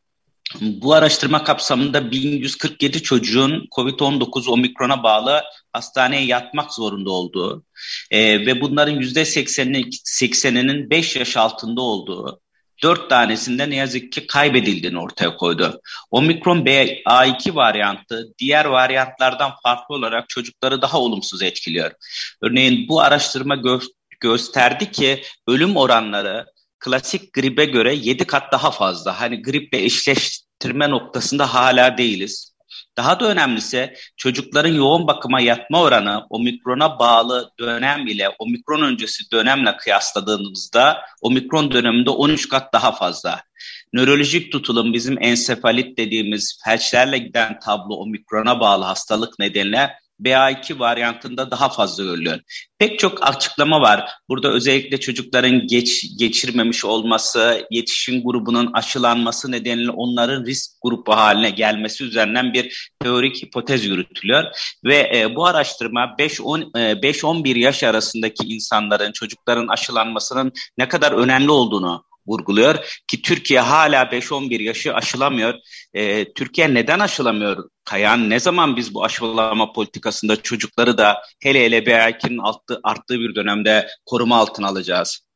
Bu 0.62 0.94
araştırma 0.94 1.44
kapsamında 1.44 2.12
1147 2.12 3.04
çocuğun 3.04 3.68
COVID-19 3.76 4.50
omikrona 4.50 5.04
bağlı 5.04 5.44
hastaneye 5.74 6.26
yatmak 6.26 6.74
zorunda 6.74 7.12
olduğu 7.12 7.64
e, 8.12 8.46
ve 8.46 8.62
bunların 8.62 9.02
%80'inin 9.02 9.90
80'inin 9.92 10.90
5 10.90 11.16
yaş 11.16 11.38
altında 11.38 11.82
olduğu, 11.82 12.42
4 12.84 13.10
tanesinde 13.10 13.70
ne 13.70 13.76
yazık 13.76 14.12
ki 14.12 14.28
kaybedildiğini 14.28 15.00
ortaya 15.00 15.36
koydu. 15.38 15.82
Omikron 16.12 16.66
BA2 16.66 17.56
varyantı 17.56 18.34
diğer 18.40 18.66
varyantlardan 18.66 19.52
farklı 19.64 19.96
olarak 19.96 20.30
çocukları 20.30 20.82
daha 20.82 21.00
olumsuz 21.00 21.42
etkiliyor. 21.42 21.92
Örneğin 22.42 22.88
bu 22.88 23.02
araştırma 23.02 23.56
gö 23.56 23.80
gösterdi 24.20 24.92
ki 24.92 25.24
ölüm 25.48 25.78
oranları 25.78 26.46
klasik 26.80 27.34
gribe 27.34 27.66
göre 27.66 27.96
7 27.96 28.26
kat 28.28 28.52
daha 28.52 28.72
fazla. 28.72 29.20
Hani 29.22 29.42
griple 29.42 29.84
eşleştirme 29.84 30.90
noktasında 30.90 31.54
hala 31.54 31.98
değiliz. 31.98 32.58
Daha 32.98 33.20
da 33.20 33.26
önemlisi 33.30 33.94
çocukların 34.18 34.74
yoğun 34.74 35.08
bakıma 35.08 35.42
yatma 35.42 35.82
oranı 35.82 36.26
omikrona 36.30 37.00
bağlı 37.00 37.52
dönem 37.60 38.08
ile 38.08 38.30
omikron 38.40 38.82
öncesi 38.82 39.32
dönemle 39.32 39.78
kıyasladığımızda 39.78 41.02
omikron 41.22 41.72
döneminde 41.72 42.10
13 42.10 42.50
kat 42.50 42.74
daha 42.74 42.92
fazla. 42.92 43.42
Nörolojik 43.94 44.52
tutulum 44.52 44.94
bizim 44.94 45.24
ensefalit 45.24 45.98
dediğimiz 45.98 46.60
felçlerle 46.66 47.18
giden 47.18 47.60
tablo 47.60 47.96
omikrona 47.96 48.60
bağlı 48.60 48.84
hastalık 48.84 49.40
nedeniyle 49.40 49.94
BA2 50.22 50.80
varyantında 50.80 51.52
daha 51.52 51.70
fazla 51.70 52.04
görülüyor. 52.04 52.40
Pek 52.80 53.00
çok 53.00 53.28
açıklama 53.28 53.82
var. 53.82 54.10
Burada 54.30 54.52
özellikle 54.52 55.00
çocukların 55.00 55.68
geç 55.68 56.18
geçirmemiş 56.20 56.86
olması, 56.86 57.68
yetişkin 57.72 58.24
grubunun 58.24 58.74
aşılanması 58.74 59.52
nedeniyle 59.52 59.92
onların 59.92 60.46
risk 60.46 60.72
grubu 60.84 61.16
haline 61.16 61.50
gelmesi 61.50 62.04
üzerinden 62.04 62.54
bir 62.54 62.92
teorik 63.00 63.44
hipotez 63.44 63.86
yürütülüyor. 63.86 64.44
Ve 64.86 65.12
e, 65.16 65.36
bu 65.36 65.46
araştırma 65.46 66.16
5-11 66.20 67.58
e, 67.58 67.60
yaş 67.60 67.84
arasındaki 67.84 68.48
insanların, 68.48 69.12
çocukların 69.12 69.68
aşılanmasının 69.68 70.52
ne 70.78 70.88
kadar 70.88 71.12
önemli 71.12 71.52
olduğunu 71.52 72.07
vurguluyor 72.28 73.02
ki 73.08 73.22
Türkiye 73.22 73.60
hala 73.60 74.04
5-11 74.04 74.64
yaşı 74.64 74.94
aşılamıyor. 74.94 75.54
E, 75.94 76.34
Türkiye 76.34 76.74
neden 76.74 77.00
aşılamıyor 77.00 77.70
Kayan? 77.84 78.30
Ne 78.30 78.40
zaman 78.40 78.78
biz 78.78 78.94
bu 78.94 79.04
aşılama 79.04 79.74
politikasında 79.74 80.36
çocukları 80.42 80.98
da 80.98 81.22
hele 81.40 81.66
hele 81.66 81.78
BA2'nin 81.78 82.38
arttığı, 82.38 82.80
arttığı 82.84 83.20
bir 83.20 83.36
dönemde 83.36 83.88
koruma 84.06 84.38
altına 84.38 84.68
alacağız? 84.68 85.28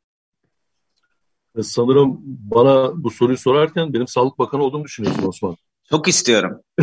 E, 1.58 1.64
sanırım 1.64 2.18
bana 2.26 3.04
bu 3.04 3.12
soruyu 3.12 3.38
sorarken 3.38 3.94
benim 3.94 4.08
Sağlık 4.08 4.40
Bakanı 4.40 4.64
olduğumu 4.64 4.86
düşünüyorsun 4.86 5.28
Osman. 5.28 5.58
Çok 5.92 6.08
istiyorum. 6.08 6.62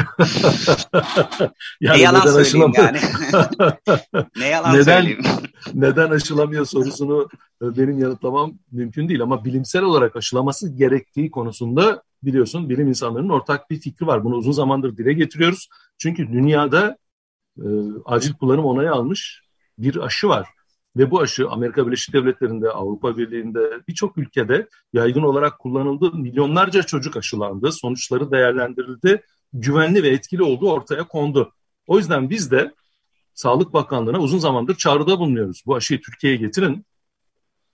yani 1.81 1.99
ne 1.99 2.03
yalan 2.03 2.43
söyleyeyim 2.43 2.73
yani. 2.77 2.99
ne 4.37 4.49
yalan 4.49 4.75
neden, 4.75 5.01
söyleyeyim. 5.01 5.23
neden 5.75 6.11
aşılamıyor 6.11 6.67
sorusunu 6.67 7.29
e, 7.63 7.77
benim 7.77 7.99
yanıtlamam 7.99 8.59
mümkün 8.73 9.09
değil 9.09 9.23
ama 9.23 9.45
bilimsel 9.45 9.83
olarak 9.83 10.17
aşılaması 10.17 10.77
gerektiği 10.77 11.31
konusunda 11.31 12.03
biliyorsun 12.23 12.69
bilim 12.69 12.89
insanlarının 12.89 13.29
ortak 13.29 13.71
bir 13.71 13.81
fikri 13.81 14.07
var. 14.07 14.25
Bunu 14.25 14.35
uzun 14.35 14.53
zamandır 14.53 14.97
dile 14.97 15.13
getiriyoruz. 15.13 15.69
Çünkü 15.99 16.33
dünyada 16.33 16.99
e, 17.59 17.67
acil 18.05 18.35
kullanım 18.35 18.65
onayı 18.65 18.93
almış 18.93 19.43
bir 19.79 19.97
aşı 19.97 20.29
var. 20.29 20.49
Ve 20.99 21.11
bu 21.11 21.21
aşı 21.21 21.49
Amerika 21.49 21.87
Birleşik 21.87 22.15
Devletleri'nde, 22.15 22.71
Avrupa 22.71 23.17
Birliği'nde 23.17 23.83
birçok 23.89 24.19
ülkede 24.19 24.69
yaygın 24.93 25.23
olarak 25.23 25.59
kullanıldı. 25.59 26.13
Milyonlarca 26.13 26.83
çocuk 26.83 27.17
aşılandı, 27.17 27.73
sonuçları 27.73 28.31
değerlendirildi, 28.31 29.23
güvenli 29.53 30.03
ve 30.03 30.09
etkili 30.09 30.43
olduğu 30.43 30.71
ortaya 30.71 31.09
kondu. 31.09 31.53
O 31.87 31.99
yüzden 31.99 32.31
biz 32.31 32.51
de 32.51 32.75
Sağlık 33.35 33.73
Bakanlığı'na 33.73 34.21
uzun 34.21 34.39
zamandır 34.39 34.75
çağrıda 34.75 35.19
bulunuyoruz. 35.19 35.63
Bu 35.67 35.77
aşıyı 35.77 36.01
Türkiye'ye 36.01 36.39
getirin. 36.39 36.87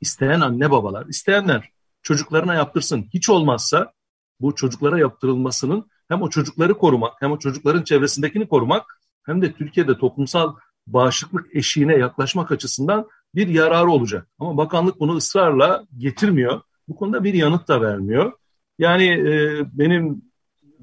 İsteyen 0.01 0.41
anne 0.41 0.71
babalar, 0.71 1.07
isteyenler 1.07 1.71
çocuklarına 2.03 2.55
yaptırsın. 2.55 3.07
Hiç 3.15 3.31
olmazsa 3.31 3.93
bu 4.41 4.55
çocuklara 4.55 4.99
yaptırılmasının 4.99 5.91
hem 6.09 6.23
o 6.23 6.31
çocukları 6.31 6.75
korumak 6.75 7.13
hem 7.21 7.33
o 7.33 7.39
çocukların 7.39 7.83
çevresindekini 7.83 8.49
korumak 8.49 9.01
hem 9.27 9.43
de 9.43 9.53
Türkiye'de 9.53 9.99
toplumsal 9.99 10.55
bağışıklık 10.87 11.57
eşiğine 11.57 11.97
yaklaşmak 11.97 12.53
açısından 12.53 13.09
bir 13.35 13.49
yararı 13.49 13.91
olacak. 13.91 14.29
Ama 14.39 14.57
bakanlık 14.57 15.01
bunu 15.01 15.17
ısrarla 15.17 15.87
getirmiyor. 15.99 16.61
Bu 16.89 16.97
konuda 16.97 17.25
bir 17.25 17.35
yanıt 17.35 17.69
da 17.69 17.81
vermiyor. 17.81 18.33
Yani 18.79 19.07
e, 19.07 19.63
benim 19.73 20.23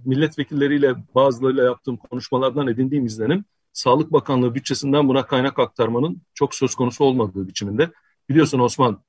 milletvekilleriyle 0.06 0.96
bazılarıyla 1.16 1.64
yaptığım 1.64 1.98
konuşmalardan 1.98 2.68
edindiğim 2.68 3.06
izlenim 3.06 3.46
Sağlık 3.74 4.12
Bakanlığı 4.12 4.56
bütçesinden 4.56 5.08
buna 5.08 5.26
kaynak 5.26 5.60
aktarmanın 5.60 6.22
çok 6.34 6.56
söz 6.56 6.76
konusu 6.76 7.04
olmadığı 7.04 7.48
biçiminde. 7.48 7.92
Biliyorsun 8.30 8.60
Osman 8.60 9.04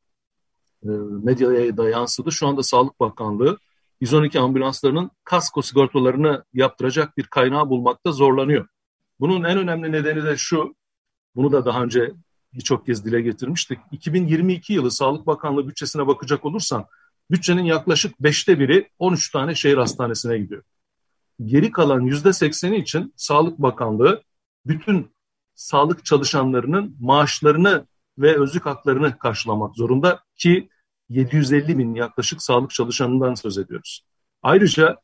e, 0.85 0.89
medyaya 1.23 1.77
da 1.77 1.91
yansıdı. 1.91 2.33
Şu 2.33 2.47
anda 2.47 2.63
Sağlık 2.63 3.01
Bakanlığı 3.01 3.59
112 4.01 4.41
ambulanslarının 4.41 5.11
kasko 5.25 5.63
sigortalarını 5.63 6.45
yaptıracak 6.53 7.17
bir 7.17 7.25
kaynağı 7.25 7.69
bulmakta 7.69 8.13
zorlanıyor. 8.13 8.67
Bunun 9.21 9.45
en 9.45 9.59
önemli 9.59 9.93
nedeni 9.93 10.25
de 10.25 10.37
şu, 10.37 10.75
bunu 11.37 11.53
da 11.53 11.65
daha 11.65 11.83
önce 11.83 12.13
birçok 12.53 12.87
kez 12.87 13.05
dile 13.05 13.21
getirmiştik. 13.21 13.79
2022 13.93 14.73
yılı 14.73 14.91
Sağlık 14.91 15.27
Bakanlığı 15.27 15.69
bütçesine 15.69 16.07
bakacak 16.07 16.45
olursan 16.45 16.87
bütçenin 17.31 17.65
yaklaşık 17.65 18.21
beşte 18.21 18.59
biri 18.59 18.89
13 18.99 19.31
tane 19.31 19.55
şehir 19.55 19.77
hastanesine 19.77 20.39
gidiyor. 20.39 20.63
Geri 21.45 21.71
kalan 21.71 22.01
yüzde 22.01 22.33
sekseni 22.33 22.77
için 22.77 23.15
Sağlık 23.17 23.59
Bakanlığı 23.59 24.23
bütün 24.67 25.13
sağlık 25.55 26.05
çalışanlarının 26.05 26.97
maaşlarını 27.01 27.87
ve 28.19 28.41
özlük 28.41 28.67
haklarını 28.67 29.19
karşılamak 29.19 29.77
zorunda 29.77 30.21
ki 30.37 30.69
750 31.09 31.79
bin 31.79 31.95
yaklaşık 31.95 32.43
sağlık 32.43 32.71
çalışanından 32.71 33.35
söz 33.35 33.59
ediyoruz. 33.59 34.05
Ayrıca 34.43 34.97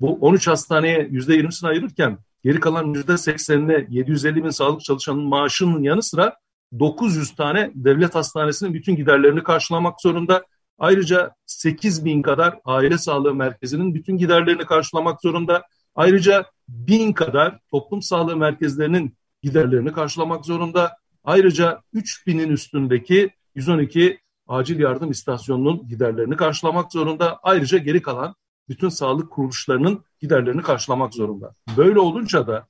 bu 0.00 0.18
13 0.20 0.46
hastaneye 0.48 1.08
%20'sini 1.08 1.68
ayırırken 1.68 2.18
geri 2.46 2.60
kalan 2.60 2.94
%80'ine 2.94 3.86
750 3.90 4.44
bin 4.44 4.50
sağlık 4.50 4.80
çalışanının 4.80 5.24
maaşının 5.24 5.82
yanı 5.82 6.02
sıra 6.02 6.36
900 6.78 7.34
tane 7.34 7.70
devlet 7.74 8.14
hastanesinin 8.14 8.74
bütün 8.74 8.96
giderlerini 8.96 9.42
karşılamak 9.42 10.00
zorunda. 10.00 10.44
Ayrıca 10.78 11.34
8 11.46 12.04
bin 12.04 12.22
kadar 12.22 12.58
aile 12.64 12.98
sağlığı 12.98 13.34
merkezinin 13.34 13.94
bütün 13.94 14.18
giderlerini 14.18 14.64
karşılamak 14.64 15.20
zorunda. 15.20 15.62
Ayrıca 15.94 16.44
bin 16.68 17.12
kadar 17.12 17.58
toplum 17.70 18.02
sağlığı 18.02 18.36
merkezlerinin 18.36 19.16
giderlerini 19.42 19.92
karşılamak 19.92 20.46
zorunda. 20.46 20.96
Ayrıca 21.24 21.80
3000'in 21.94 22.48
üstündeki 22.48 23.30
112 23.54 24.20
acil 24.48 24.80
yardım 24.80 25.10
istasyonunun 25.10 25.88
giderlerini 25.88 26.36
karşılamak 26.36 26.92
zorunda. 26.92 27.38
Ayrıca 27.42 27.78
geri 27.78 28.02
kalan 28.02 28.34
bütün 28.68 28.88
sağlık 28.88 29.30
kuruluşlarının 29.30 30.04
giderlerini 30.20 30.62
karşılamak 30.62 31.14
zorunda. 31.14 31.54
Böyle 31.76 32.00
olunca 32.00 32.46
da 32.46 32.68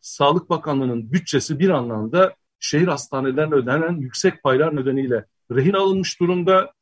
Sağlık 0.00 0.50
Bakanlığı'nın 0.50 1.12
bütçesi 1.12 1.58
bir 1.58 1.70
anlamda 1.70 2.34
şehir 2.60 2.88
hastanelerine 2.88 3.54
ödenen 3.54 3.96
yüksek 3.96 4.42
paylar 4.42 4.76
nedeniyle 4.76 5.26
rehin 5.50 5.72
alınmış 5.72 6.20
durumda. 6.20 6.72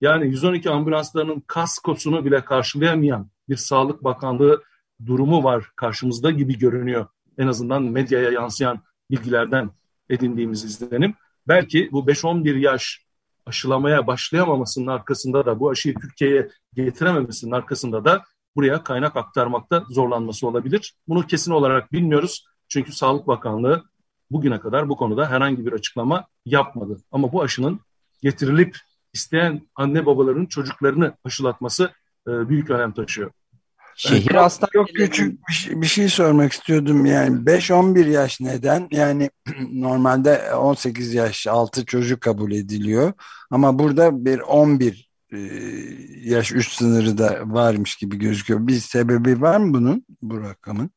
Yani 0.00 0.26
112 0.26 0.70
ambulanslarının 0.70 1.40
kaskosunu 1.46 2.24
bile 2.24 2.44
karşılayamayan 2.44 3.30
bir 3.48 3.56
Sağlık 3.56 4.04
Bakanlığı 4.04 4.62
durumu 5.06 5.44
var 5.44 5.70
karşımızda 5.76 6.30
gibi 6.30 6.58
görünüyor. 6.58 7.06
En 7.38 7.46
azından 7.46 7.82
medyaya 7.82 8.30
yansıyan 8.30 8.82
bilgilerden 9.10 9.70
edindiğimiz 10.10 10.64
izlenim. 10.64 11.14
Belki 11.48 11.88
bu 11.92 12.06
5-11 12.06 12.58
yaş 12.58 13.03
aşılamaya 13.46 14.06
başlayamamasının 14.06 14.86
arkasında 14.86 15.46
da 15.46 15.60
bu 15.60 15.70
aşıyı 15.70 15.94
Türkiye'ye 15.94 16.48
getirememesinin 16.74 17.52
arkasında 17.52 18.04
da 18.04 18.24
buraya 18.56 18.84
kaynak 18.84 19.16
aktarmakta 19.16 19.84
zorlanması 19.90 20.48
olabilir. 20.48 20.94
Bunu 21.08 21.26
kesin 21.26 21.52
olarak 21.52 21.92
bilmiyoruz. 21.92 22.44
Çünkü 22.68 22.92
Sağlık 22.92 23.26
Bakanlığı 23.26 23.84
bugüne 24.30 24.60
kadar 24.60 24.88
bu 24.88 24.96
konuda 24.96 25.30
herhangi 25.30 25.66
bir 25.66 25.72
açıklama 25.72 26.26
yapmadı. 26.46 26.96
Ama 27.12 27.32
bu 27.32 27.42
aşının 27.42 27.80
getirilip 28.22 28.76
isteyen 29.12 29.68
anne 29.74 30.06
babaların 30.06 30.46
çocuklarını 30.46 31.16
aşılatması 31.24 31.90
e, 32.28 32.48
büyük 32.48 32.70
önem 32.70 32.92
taşıyor. 32.92 33.30
Şehir 33.96 34.28
çok, 34.28 34.36
hastaneleri... 34.36 34.72
Çok 34.72 34.88
küçük 34.88 35.48
bir 35.48 35.52
şey, 35.54 35.80
bir 35.80 35.86
şey 35.86 36.08
sormak 36.08 36.52
istiyordum. 36.52 37.06
Yani 37.06 37.36
5-11 37.36 38.10
yaş 38.10 38.40
neden? 38.40 38.88
Yani 38.90 39.30
normalde 39.72 40.54
18 40.54 41.14
yaş 41.14 41.46
altı 41.46 41.86
çocuk 41.86 42.20
kabul 42.20 42.52
ediliyor. 42.52 43.12
Ama 43.50 43.78
burada 43.78 44.24
bir 44.24 44.40
11 44.40 45.08
e, 45.32 45.38
yaş 46.24 46.52
üst 46.52 46.72
sınırı 46.72 47.18
da 47.18 47.40
varmış 47.44 47.96
gibi 47.96 48.18
gözüküyor. 48.18 48.66
Bir 48.66 48.78
sebebi 48.78 49.40
var 49.40 49.56
mı 49.56 49.74
bunun, 49.74 50.04
bu 50.22 50.40
rakamın? 50.42 50.90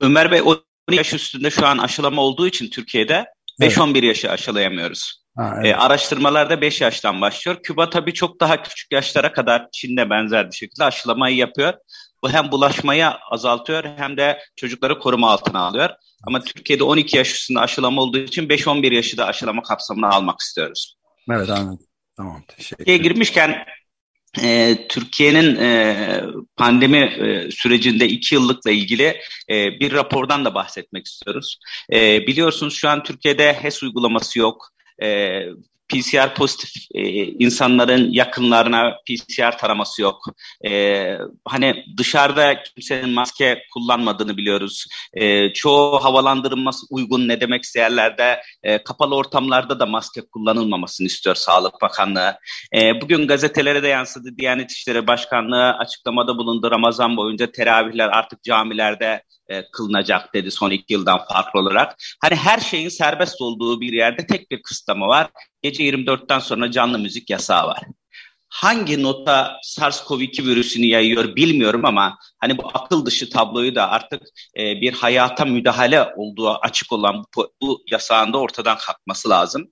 Ömer 0.00 0.30
Bey 0.30 0.42
10 0.42 0.64
yaş 0.90 1.14
üstünde 1.14 1.50
şu 1.50 1.66
an 1.66 1.78
aşılama 1.78 2.22
olduğu 2.22 2.46
için 2.46 2.70
Türkiye'de 2.70 3.26
5-11 3.60 3.90
evet. 3.90 4.04
yaşı 4.04 4.30
aşılayamıyoruz. 4.30 5.20
Ha, 5.36 5.54
evet. 5.56 5.66
e, 5.66 5.76
araştırmalarda 5.76 6.60
5 6.60 6.80
yaştan 6.80 7.20
başlıyor. 7.20 7.58
Küba 7.62 7.90
tabii 7.90 8.14
çok 8.14 8.40
daha 8.40 8.62
küçük 8.62 8.92
yaşlara 8.92 9.32
kadar 9.32 9.66
Çin'de 9.72 10.10
benzer 10.10 10.50
bir 10.50 10.56
şekilde 10.56 10.84
aşılamayı 10.84 11.36
yapıyor. 11.36 11.74
Bu 12.22 12.30
hem 12.30 12.52
bulaşmayı 12.52 13.06
azaltıyor 13.06 13.84
hem 13.96 14.16
de 14.16 14.38
çocukları 14.56 14.98
koruma 14.98 15.30
altına 15.30 15.60
alıyor. 15.60 15.90
Ama 16.26 16.40
Türkiye'de 16.40 16.84
12 16.84 17.16
yaş 17.16 17.34
üstünde 17.34 17.60
aşılama 17.60 18.02
olduğu 18.02 18.18
için 18.18 18.48
5-11 18.48 18.94
yaşı 18.94 19.16
da 19.16 19.26
aşılama 19.26 19.62
kapsamına 19.62 20.08
almak 20.08 20.40
istiyoruz. 20.40 20.96
Evet 21.30 21.50
anladım. 21.50 21.86
Tamam 22.16 22.42
teşekkür 22.48 22.84
ederim. 22.84 23.02
girmişken 23.02 23.66
e, 24.42 24.76
Türkiye'nin 24.88 25.56
e, 25.56 26.22
pandemi 26.56 26.98
e, 26.98 27.50
sürecinde 27.50 28.08
iki 28.08 28.34
yıllıkla 28.34 28.70
ilgili 28.70 29.20
e, 29.50 29.80
bir 29.80 29.92
rapordan 29.92 30.44
da 30.44 30.54
bahsetmek 30.54 31.06
istiyoruz. 31.06 31.58
E, 31.92 32.26
biliyorsunuz 32.26 32.74
şu 32.74 32.88
an 32.88 33.02
Türkiye'de 33.02 33.52
HES 33.52 33.82
uygulaması 33.82 34.38
yok. 34.38 34.68
E, 35.02 35.40
PCR 35.90 36.34
pozitif 36.34 36.70
e, 36.94 37.02
insanların 37.24 38.12
yakınlarına 38.12 38.96
PCR 39.08 39.58
taraması 39.58 40.02
yok. 40.02 40.24
E, 40.66 41.18
hani 41.44 41.84
dışarıda 41.96 42.62
kimsenin 42.62 43.10
maske 43.10 43.62
kullanmadığını 43.74 44.36
biliyoruz. 44.36 44.86
E, 45.14 45.52
çoğu 45.52 46.04
havalandırılması 46.04 46.86
uygun 46.90 47.28
ne 47.28 47.40
demek 47.40 47.60
yerlerde 47.76 48.42
e, 48.62 48.84
kapalı 48.84 49.16
ortamlarda 49.16 49.80
da 49.80 49.86
maske 49.86 50.20
kullanılmamasını 50.32 51.06
istiyor 51.06 51.36
Sağlık 51.36 51.82
Bakanlığı. 51.82 52.38
E, 52.74 53.00
bugün 53.00 53.26
gazetelere 53.26 53.82
de 53.82 53.88
yansıdı. 53.88 54.36
Diyanet 54.36 54.72
İşleri 54.72 55.06
Başkanlığı 55.06 55.70
açıklamada 55.70 56.38
bulundu. 56.38 56.70
Ramazan 56.70 57.16
boyunca 57.16 57.52
teravihler 57.52 58.08
artık 58.08 58.42
camilerde 58.42 59.22
e, 59.50 59.70
kılınacak 59.72 60.34
dedi 60.34 60.50
son 60.50 60.70
iki 60.70 60.92
yıldan 60.92 61.18
farklı 61.28 61.60
olarak. 61.60 61.96
Hani 62.22 62.36
her 62.36 62.58
şeyin 62.58 62.88
serbest 62.88 63.40
olduğu 63.40 63.80
bir 63.80 63.92
yerde 63.92 64.26
tek 64.26 64.50
bir 64.50 64.62
kısıtlama 64.62 65.08
var. 65.08 65.30
Gece 65.62 65.84
24'ten 65.84 66.38
sonra 66.38 66.70
canlı 66.70 66.98
müzik 66.98 67.30
yasağı 67.30 67.66
var 67.66 67.80
hangi 68.50 69.02
nota 69.02 69.56
SARS-CoV-2 69.62 70.46
virüsünü 70.46 70.86
yayıyor 70.86 71.36
bilmiyorum 71.36 71.84
ama 71.84 72.18
hani 72.38 72.58
bu 72.58 72.70
akıl 72.74 73.06
dışı 73.06 73.30
tabloyu 73.30 73.74
da 73.74 73.90
artık 73.90 74.22
e, 74.58 74.80
bir 74.80 74.92
hayata 74.92 75.44
müdahale 75.44 76.06
olduğu 76.16 76.50
açık 76.50 76.92
olan 76.92 77.24
bu, 77.36 77.52
bu 77.62 77.82
yasağında 77.90 78.38
ortadan 78.38 78.78
kalkması 78.78 79.30
lazım. 79.30 79.68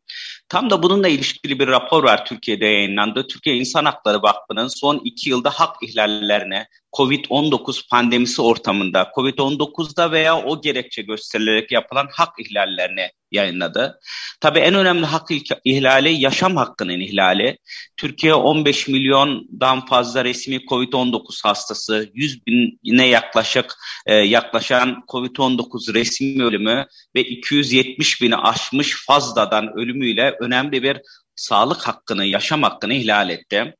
Tam 0.48 0.70
da 0.70 0.82
bununla 0.82 1.08
ilişkili 1.08 1.58
bir 1.58 1.66
rapor 1.66 2.04
var 2.04 2.26
Türkiye'de 2.26 2.66
yayınlandı. 2.66 3.26
Türkiye 3.26 3.56
İnsan 3.56 3.84
Hakları 3.84 4.22
Vakfı'nın 4.22 4.68
son 4.68 5.00
iki 5.04 5.30
yılda 5.30 5.50
hak 5.50 5.76
ihlallerine 5.82 6.66
COVID-19 6.92 7.88
pandemisi 7.90 8.42
ortamında, 8.42 9.12
COVID-19'da 9.16 10.12
veya 10.12 10.42
o 10.42 10.60
gerekçe 10.60 11.02
gösterilerek 11.02 11.72
yapılan 11.72 12.08
hak 12.12 12.40
ihlallerini 12.40 13.10
yayınladı. 13.30 14.00
Tabii 14.40 14.58
en 14.58 14.74
önemli 14.74 15.06
hak 15.06 15.30
ihlali 15.64 16.22
yaşam 16.22 16.56
hakkının 16.56 17.00
ihlali. 17.00 17.58
Türkiye 17.96 18.34
15 18.34 18.88
milyondan 18.88 19.86
fazla 19.86 20.24
resmi 20.24 20.56
COVID-19 20.56 21.42
hastası, 21.42 22.10
100 22.14 22.46
bine 22.46 23.06
yaklaşık 23.06 23.76
e, 24.06 24.14
yaklaşan 24.14 25.02
COVID-19 25.08 25.94
resmi 25.94 26.44
ölümü 26.44 26.86
ve 27.16 27.20
270 27.20 28.22
bini 28.22 28.36
aşmış 28.36 29.06
fazladan 29.06 29.78
ölümüyle 29.78 30.36
önemli 30.40 30.82
bir 30.82 31.00
sağlık 31.36 31.88
hakkını, 31.88 32.24
yaşam 32.24 32.62
hakkını 32.62 32.94
ihlal 32.94 33.30
etti. 33.30 33.74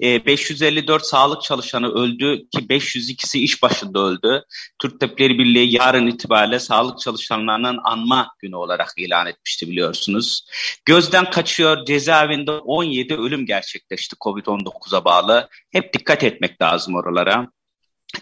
554 0.00 1.02
ee, 1.02 1.04
sağlık 1.04 1.42
çalışanı 1.42 1.88
öldü 1.88 2.48
ki 2.50 2.58
502'si 2.58 3.38
iş 3.38 3.62
başında 3.62 3.98
öldü. 4.00 4.44
Türk 4.78 5.00
Tabipleri 5.00 5.38
Birliği 5.38 5.74
yarın 5.76 6.06
itibariyle 6.06 6.58
sağlık 6.58 7.00
çalışanlarının 7.00 7.78
anma 7.84 8.34
günü 8.38 8.56
olarak 8.56 8.92
ilan 8.96 9.26
etmişti 9.26 9.68
biliyorsunuz. 9.68 10.44
Gözden 10.84 11.30
kaçıyor 11.30 11.84
cezaevinde 11.84 12.52
17 12.52 13.14
ölüm 13.14 13.46
gerçekleşti 13.46 14.16
COVID-19'a 14.20 15.04
bağlı. 15.04 15.48
Hep 15.72 15.94
dikkat 15.94 16.24
etmek 16.24 16.62
lazım 16.62 16.94
oralara 16.94 17.46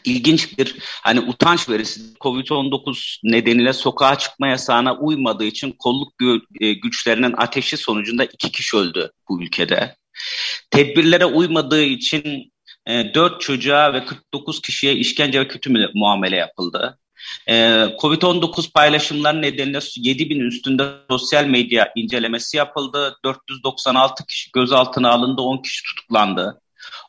İlginç 0.05 0.59
bir 0.59 0.77
hani 1.03 1.21
utanç 1.21 1.68
verisi 1.68 2.01
Covid-19 2.21 3.21
nedeniyle 3.25 3.73
sokağa 3.73 4.18
çıkma 4.18 4.49
yasağına 4.49 4.97
uymadığı 4.97 5.44
için 5.44 5.75
kolluk 5.79 6.12
e, 6.61 6.73
güçlerinin 6.73 7.35
ateşi 7.37 7.77
sonucunda 7.77 8.25
iki 8.25 8.53
kişi 8.53 8.77
öldü 8.77 9.12
bu 9.29 9.42
ülkede. 9.42 9.97
Tedbirlere 10.70 11.24
uymadığı 11.24 11.83
için 11.83 12.52
e, 12.87 13.14
4 13.14 13.40
çocuğa 13.40 13.92
ve 13.92 14.04
49 14.04 14.61
kişiye 14.62 14.94
işkence 14.94 15.40
ve 15.40 15.48
kötü 15.48 15.88
muamele 15.94 16.37
yapıldı. 16.37 16.98
E, 17.46 17.54
Covid-19 18.00 18.72
paylaşımları 18.72 19.42
nedeniyle 19.42 19.78
7 19.96 20.31
bin 20.31 20.40
üstünde 20.40 20.85
sosyal 21.11 21.44
medya 21.44 21.92
incelemesi 21.96 22.57
yapıldı. 22.57 23.16
496 23.24 24.26
kişi 24.26 24.50
gözaltına 24.52 25.11
alındı, 25.11 25.42
10 25.42 25.62
kişi 25.62 25.83
tutuklandı. 25.85 26.61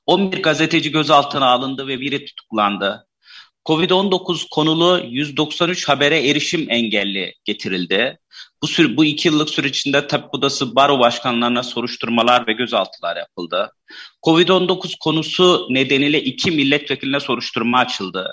11 0.06 0.42
gazeteci 0.42 0.92
gözaltına 0.92 1.46
alındı 1.46 1.88
ve 1.88 2.00
biri 2.00 2.26
tutuklandı. 2.26 3.06
Covid-19 3.66 4.48
konulu 4.52 5.02
193 5.10 5.90
habere 5.90 6.30
erişim 6.30 6.66
engelli 6.70 7.34
getirildi. 7.46 8.20
Bu, 8.64 8.68
süre, 8.68 8.98
bu 8.98 9.06
iki 9.06 9.28
yıllık 9.28 9.50
süreç 9.50 9.80
içinde 9.80 10.08
tabip 10.08 10.34
odası 10.34 10.76
baro 10.76 11.00
başkanlarına 11.00 11.64
soruşturmalar 11.64 12.48
ve 12.48 12.54
gözaltılar 12.54 13.18
yapıldı. 13.18 13.72
Covid-19 14.26 14.96
konusu 15.00 15.68
nedeniyle 15.70 16.24
iki 16.24 16.52
milletvekiline 16.52 17.20
soruşturma 17.20 17.80
açıldı. 17.80 18.28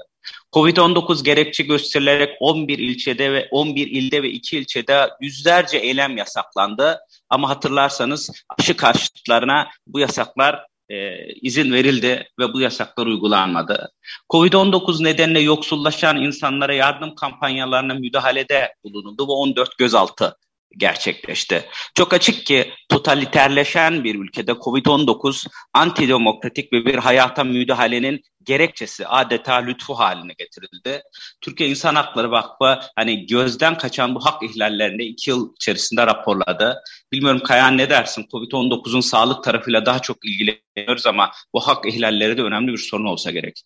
Covid-19 0.53 1.25
gerekçe 1.25 1.63
gösterilerek 1.63 2.31
11 2.41 2.79
ilçede 2.79 3.33
ve 3.33 3.49
11 3.51 3.87
ilde 3.87 4.23
ve 4.23 4.31
2 4.31 4.59
ilçede 4.59 5.11
yüzlerce 5.21 5.79
eylem 5.79 6.17
yasaklandı. 6.17 6.99
Ama 7.31 7.49
hatırlarsanız 7.49 8.31
aşı 8.59 8.77
karşıtlarına 8.77 9.69
bu 9.87 10.01
yasaklar 10.01 10.67
e, 10.89 11.27
izin 11.35 11.73
verildi 11.73 12.29
ve 12.39 12.53
bu 12.53 12.61
yasaklar 12.61 13.07
uygulanmadı. 13.07 13.93
Covid-19 14.33 15.05
nedeniyle 15.05 15.41
yoksullaşan 15.41 16.17
insanlara 16.17 16.75
yardım 16.75 17.15
kampanyalarına 17.15 17.95
müdahalede 17.95 18.75
bulunuldu 18.85 19.29
ve 19.29 19.33
14 19.33 19.79
gözaltı 19.79 20.37
gerçekleşti. 20.77 21.65
Çok 21.95 22.15
açık 22.15 22.47
ki 22.47 22.73
totaliterleşen 22.89 24.05
bir 24.05 24.15
ülkede 24.15 24.53
Covid-19 24.53 25.47
antidemokratik 25.73 26.73
ve 26.73 26.87
bir 26.87 26.95
hayata 26.95 27.45
müdahalenin 27.45 28.23
gerekçesi 28.43 29.07
adeta 29.07 29.55
lütfu 29.55 29.95
haline 29.95 30.33
getirildi. 30.39 31.03
Türkiye 31.41 31.69
İnsan 31.69 31.95
Hakları 31.95 32.31
Vakfı 32.31 32.79
hani 32.97 33.27
gözden 33.27 33.79
kaçan 33.79 34.15
bu 34.15 34.25
hak 34.25 34.43
ihlallerini 34.43 35.05
iki 35.05 35.31
yıl 35.31 35.55
içerisinde 35.55 36.07
raporladı. 36.07 36.83
Bilmiyorum 37.13 37.41
Kayan 37.45 37.79
ne 37.79 37.91
dersin? 37.91 38.27
Covid-19'un 38.33 39.01
sağlık 39.01 39.45
tarafıyla 39.45 39.87
daha 39.87 39.99
çok 39.99 40.25
ilgileniyoruz 40.25 41.07
ama 41.07 41.31
bu 41.55 41.61
hak 41.61 41.87
ihlalleri 41.87 42.37
de 42.37 42.43
önemli 42.43 42.73
bir 42.73 42.79
sorun 42.79 43.07
olsa 43.07 43.31
gerek. 43.31 43.63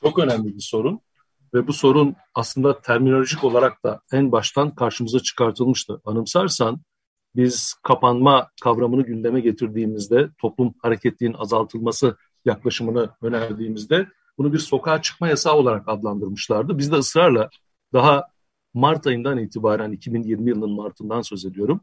Çok 0.00 0.18
önemli 0.18 0.56
bir 0.56 0.62
sorun 0.62 1.00
ve 1.54 1.66
bu 1.66 1.72
sorun 1.72 2.16
aslında 2.34 2.80
terminolojik 2.80 3.44
olarak 3.44 3.84
da 3.84 4.00
en 4.12 4.32
baştan 4.32 4.74
karşımıza 4.74 5.20
çıkartılmıştı. 5.20 6.00
Anımsarsan 6.04 6.80
biz 7.36 7.74
kapanma 7.82 8.48
kavramını 8.62 9.02
gündeme 9.02 9.40
getirdiğimizde 9.40 10.28
toplum 10.38 10.74
hareketliğinin 10.82 11.36
azaltılması 11.36 12.16
yaklaşımını 12.44 13.10
önerdiğimizde 13.22 14.08
bunu 14.38 14.52
bir 14.52 14.58
sokağa 14.58 15.02
çıkma 15.02 15.28
yasağı 15.28 15.54
olarak 15.54 15.88
adlandırmışlardı. 15.88 16.78
Biz 16.78 16.92
de 16.92 16.96
ısrarla 16.96 17.50
daha 17.92 18.28
Mart 18.74 19.06
ayından 19.06 19.38
itibaren 19.38 19.92
2020 19.92 20.50
yılının 20.50 20.70
Mart'ından 20.70 21.22
söz 21.22 21.44
ediyorum. 21.44 21.80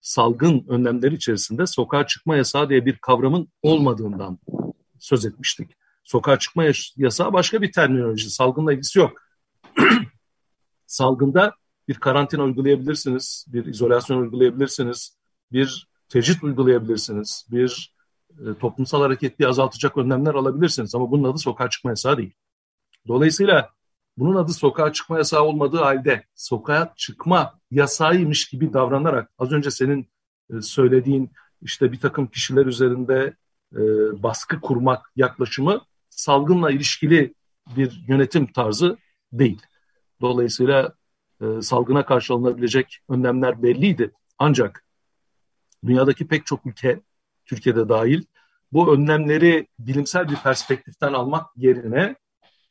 Salgın 0.00 0.64
önlemleri 0.68 1.14
içerisinde 1.14 1.66
sokağa 1.66 2.06
çıkma 2.06 2.36
yasağı 2.36 2.68
diye 2.68 2.86
bir 2.86 2.96
kavramın 2.96 3.48
olmadığından 3.62 4.38
söz 4.98 5.26
etmiştik. 5.26 5.70
Sokağa 6.04 6.38
çıkma 6.38 6.64
yasağı 6.96 7.32
başka 7.32 7.62
bir 7.62 7.72
terminoloji. 7.72 8.30
Salgınla 8.30 8.72
ilgisi 8.72 8.98
yok. 8.98 9.22
Salgında 10.86 11.54
bir 11.88 11.94
karantina 11.94 12.42
uygulayabilirsiniz, 12.42 13.46
bir 13.48 13.66
izolasyon 13.66 14.22
uygulayabilirsiniz, 14.22 15.16
bir 15.52 15.88
tecrit 16.08 16.44
uygulayabilirsiniz, 16.44 17.46
bir 17.50 17.94
e, 18.30 18.58
toplumsal 18.60 19.02
hareketliği 19.02 19.48
azaltacak 19.48 19.96
önlemler 19.96 20.34
alabilirsiniz. 20.34 20.94
Ama 20.94 21.10
bunun 21.10 21.30
adı 21.30 21.38
sokağa 21.38 21.70
çıkma 21.70 21.90
yasağı 21.90 22.16
değil. 22.16 22.34
Dolayısıyla 23.08 23.70
bunun 24.16 24.36
adı 24.36 24.52
sokağa 24.52 24.92
çıkma 24.92 25.18
yasağı 25.18 25.42
olmadığı 25.42 25.78
halde 25.78 26.24
sokağa 26.34 26.94
çıkma 26.96 27.58
yasağıymış 27.70 28.48
gibi 28.48 28.72
davranarak 28.72 29.30
az 29.38 29.52
önce 29.52 29.70
senin 29.70 30.08
e, 30.50 30.60
söylediğin 30.60 31.30
işte 31.62 31.92
bir 31.92 32.00
takım 32.00 32.26
kişiler 32.26 32.66
üzerinde 32.66 33.36
e, 33.72 33.82
baskı 34.22 34.60
kurmak 34.60 35.12
yaklaşımı 35.16 35.80
salgınla 36.16 36.70
ilişkili 36.70 37.34
bir 37.76 38.04
yönetim 38.08 38.52
tarzı 38.52 38.96
değil. 39.32 39.62
Dolayısıyla 40.20 40.94
e, 41.40 41.62
salgına 41.62 42.04
karşı 42.06 42.34
alınabilecek 42.34 42.98
önlemler 43.08 43.62
belliydi. 43.62 44.10
Ancak 44.38 44.84
dünyadaki 45.86 46.26
pek 46.26 46.46
çok 46.46 46.66
ülke, 46.66 47.00
Türkiye'de 47.46 47.88
dahil, 47.88 48.24
bu 48.72 48.94
önlemleri 48.94 49.68
bilimsel 49.78 50.28
bir 50.28 50.36
perspektiften 50.36 51.12
almak 51.12 51.46
yerine 51.56 52.16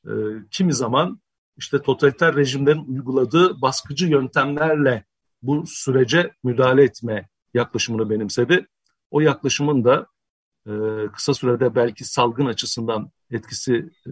e, 0.06 0.12
kimi 0.52 0.74
zaman 0.74 1.22
işte 1.58 1.82
totaliter 1.82 2.36
rejimlerin 2.36 2.86
uyguladığı 2.88 3.62
baskıcı 3.62 4.08
yöntemlerle 4.08 5.04
bu 5.42 5.64
sürece 5.68 6.32
müdahale 6.44 6.84
etme 6.84 7.30
yaklaşımını 7.54 8.10
benimsedi. 8.10 8.68
O 9.12 9.20
yaklaşımın 9.20 9.84
da 9.84 10.08
e, 10.68 10.72
kısa 11.14 11.34
sürede 11.34 11.76
belki 11.76 12.06
salgın 12.06 12.46
açısından 12.46 13.12
etkisi 13.32 13.74
e, 14.08 14.12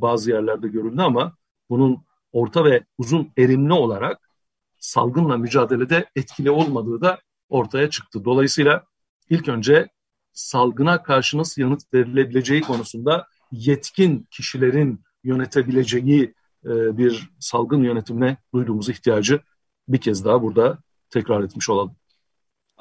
bazı 0.00 0.30
yerlerde 0.30 0.68
görüldü 0.68 1.02
ama 1.02 1.36
bunun 1.70 2.04
orta 2.32 2.64
ve 2.64 2.84
uzun 2.98 3.32
erimli 3.38 3.72
olarak 3.72 4.30
salgınla 4.78 5.36
mücadelede 5.36 6.06
etkili 6.16 6.50
olmadığı 6.50 7.00
da 7.00 7.18
ortaya 7.48 7.90
çıktı. 7.90 8.24
Dolayısıyla 8.24 8.84
ilk 9.30 9.48
önce 9.48 9.88
salgına 10.32 11.02
karşı 11.02 11.38
nasıl 11.38 11.62
yanıt 11.62 11.94
verilebileceği 11.94 12.60
konusunda 12.60 13.26
yetkin 13.52 14.28
kişilerin 14.30 15.00
yönetebileceği 15.24 16.34
e, 16.64 16.98
bir 16.98 17.30
salgın 17.38 17.82
yönetimine 17.82 18.36
duyduğumuz 18.54 18.88
ihtiyacı 18.88 19.40
bir 19.88 19.98
kez 19.98 20.24
daha 20.24 20.42
burada 20.42 20.78
tekrar 21.10 21.44
etmiş 21.44 21.70
olalım 21.70 21.96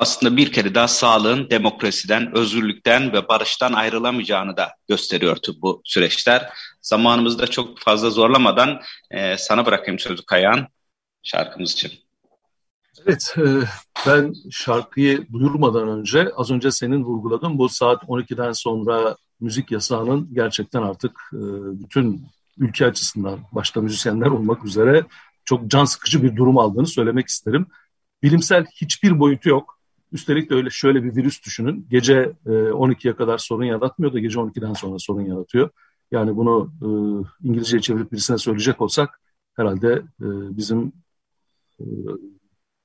aslında 0.02 0.38
bir 0.38 0.52
kere 0.52 0.76
daha 0.76 0.88
sağlığın 0.88 1.50
demokrasiden, 1.50 2.36
özgürlükten 2.38 3.14
ve 3.14 3.28
barıştan 3.28 3.74
ayrılamayacağını 3.74 4.58
da 4.58 4.76
gösteriyor 4.88 5.38
bu 5.62 5.82
süreçler. 5.86 6.50
Zamanımızı 6.82 7.40
da 7.40 7.48
çok 7.48 7.80
fazla 7.80 8.10
zorlamadan 8.10 8.82
e, 9.12 9.38
sana 9.38 9.66
bırakayım 9.66 10.00
sözü 10.00 10.26
Kayan 10.26 10.68
şarkımız 11.24 11.72
için. 11.72 11.92
Evet, 13.06 13.36
e, 13.38 13.44
ben 14.08 14.34
şarkıyı 14.52 15.28
duyurmadan 15.34 15.88
önce 15.88 16.32
az 16.36 16.52
önce 16.52 16.72
senin 16.72 17.04
vurguladığın 17.04 17.58
bu 17.58 17.70
saat 17.70 18.04
12'den 18.04 18.52
sonra 18.52 19.16
müzik 19.40 19.72
yasağının 19.72 20.30
gerçekten 20.34 20.82
artık 20.82 21.12
e, 21.34 21.42
bütün 21.84 22.26
ülke 22.58 22.86
açısından 22.86 23.40
başta 23.52 23.82
müzisyenler 23.82 24.28
olmak 24.28 24.66
üzere 24.66 25.06
çok 25.46 25.68
can 25.68 25.86
sıkıcı 25.86 26.24
bir 26.24 26.36
durum 26.36 26.58
aldığını 26.58 26.88
söylemek 26.88 27.28
isterim. 27.28 27.68
Bilimsel 28.24 28.66
hiçbir 28.66 29.20
boyutu 29.20 29.50
yok. 29.50 29.81
Üstelik 30.12 30.50
de 30.50 30.56
öyle 30.56 30.70
şöyle 30.70 31.04
bir 31.04 31.16
virüs 31.16 31.44
düşünün. 31.46 31.88
Gece 31.90 32.34
e, 32.46 32.50
12'ye 32.50 33.16
kadar 33.16 33.38
sorun 33.38 33.64
yaratmıyor 33.64 34.14
da 34.14 34.20
gece 34.20 34.40
12'den 34.40 34.74
sonra 34.74 35.00
sorun 35.00 35.22
yaratıyor. 35.22 35.70
Yani 36.12 36.36
bunu 36.36 36.72
e, 36.82 36.88
İngilizceye 37.48 37.82
çevirip 37.82 38.12
birisine 38.12 38.38
söyleyecek 38.38 38.82
olsak 38.82 39.22
herhalde 39.56 39.94
e, 40.22 40.28
bizim 40.58 40.94
e, 41.80 41.84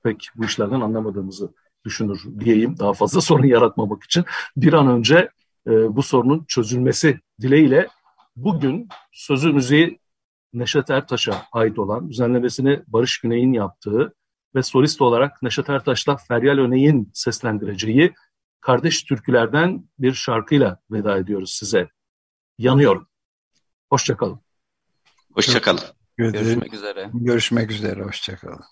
pek 0.02 0.28
bu 0.36 0.44
işlerden 0.44 0.80
anlamadığımızı 0.80 1.52
düşünür 1.84 2.22
diyeyim. 2.40 2.78
Daha 2.78 2.92
fazla 2.92 3.20
sorun 3.30 3.46
yaratmamak 3.46 4.04
için 4.04 4.24
bir 4.56 4.72
an 4.72 4.88
önce 4.88 5.30
e, 5.66 5.96
bu 5.96 6.02
sorunun 6.02 6.44
çözülmesi 6.48 7.20
dileğiyle 7.40 7.88
bugün 8.36 8.88
sözü 9.12 9.52
müziği 9.52 9.98
Neşet 10.52 10.90
Ertaş'a 10.90 11.42
ait 11.52 11.78
olan 11.78 12.10
düzenlemesini 12.10 12.82
Barış 12.86 13.20
Güney'in 13.20 13.52
yaptığı 13.52 14.14
ve 14.54 14.62
solist 14.62 15.00
olarak 15.02 15.42
Neşet 15.42 15.70
Ertaş'la 15.70 16.16
Feryal 16.16 16.58
Öney'in 16.58 17.10
seslendireceği 17.14 18.14
kardeş 18.60 19.02
türkülerden 19.02 19.88
bir 19.98 20.12
şarkıyla 20.12 20.80
veda 20.90 21.18
ediyoruz 21.18 21.52
size. 21.52 21.88
Yanıyorum. 22.58 23.08
Hoşçakalın. 23.90 24.40
Hoşçakalın. 25.34 25.80
Görüşmek 26.16 26.74
üzere. 26.74 27.10
Görüşmek 27.14 27.70
üzere. 27.70 28.02
Hoşçakalın. 28.02 28.64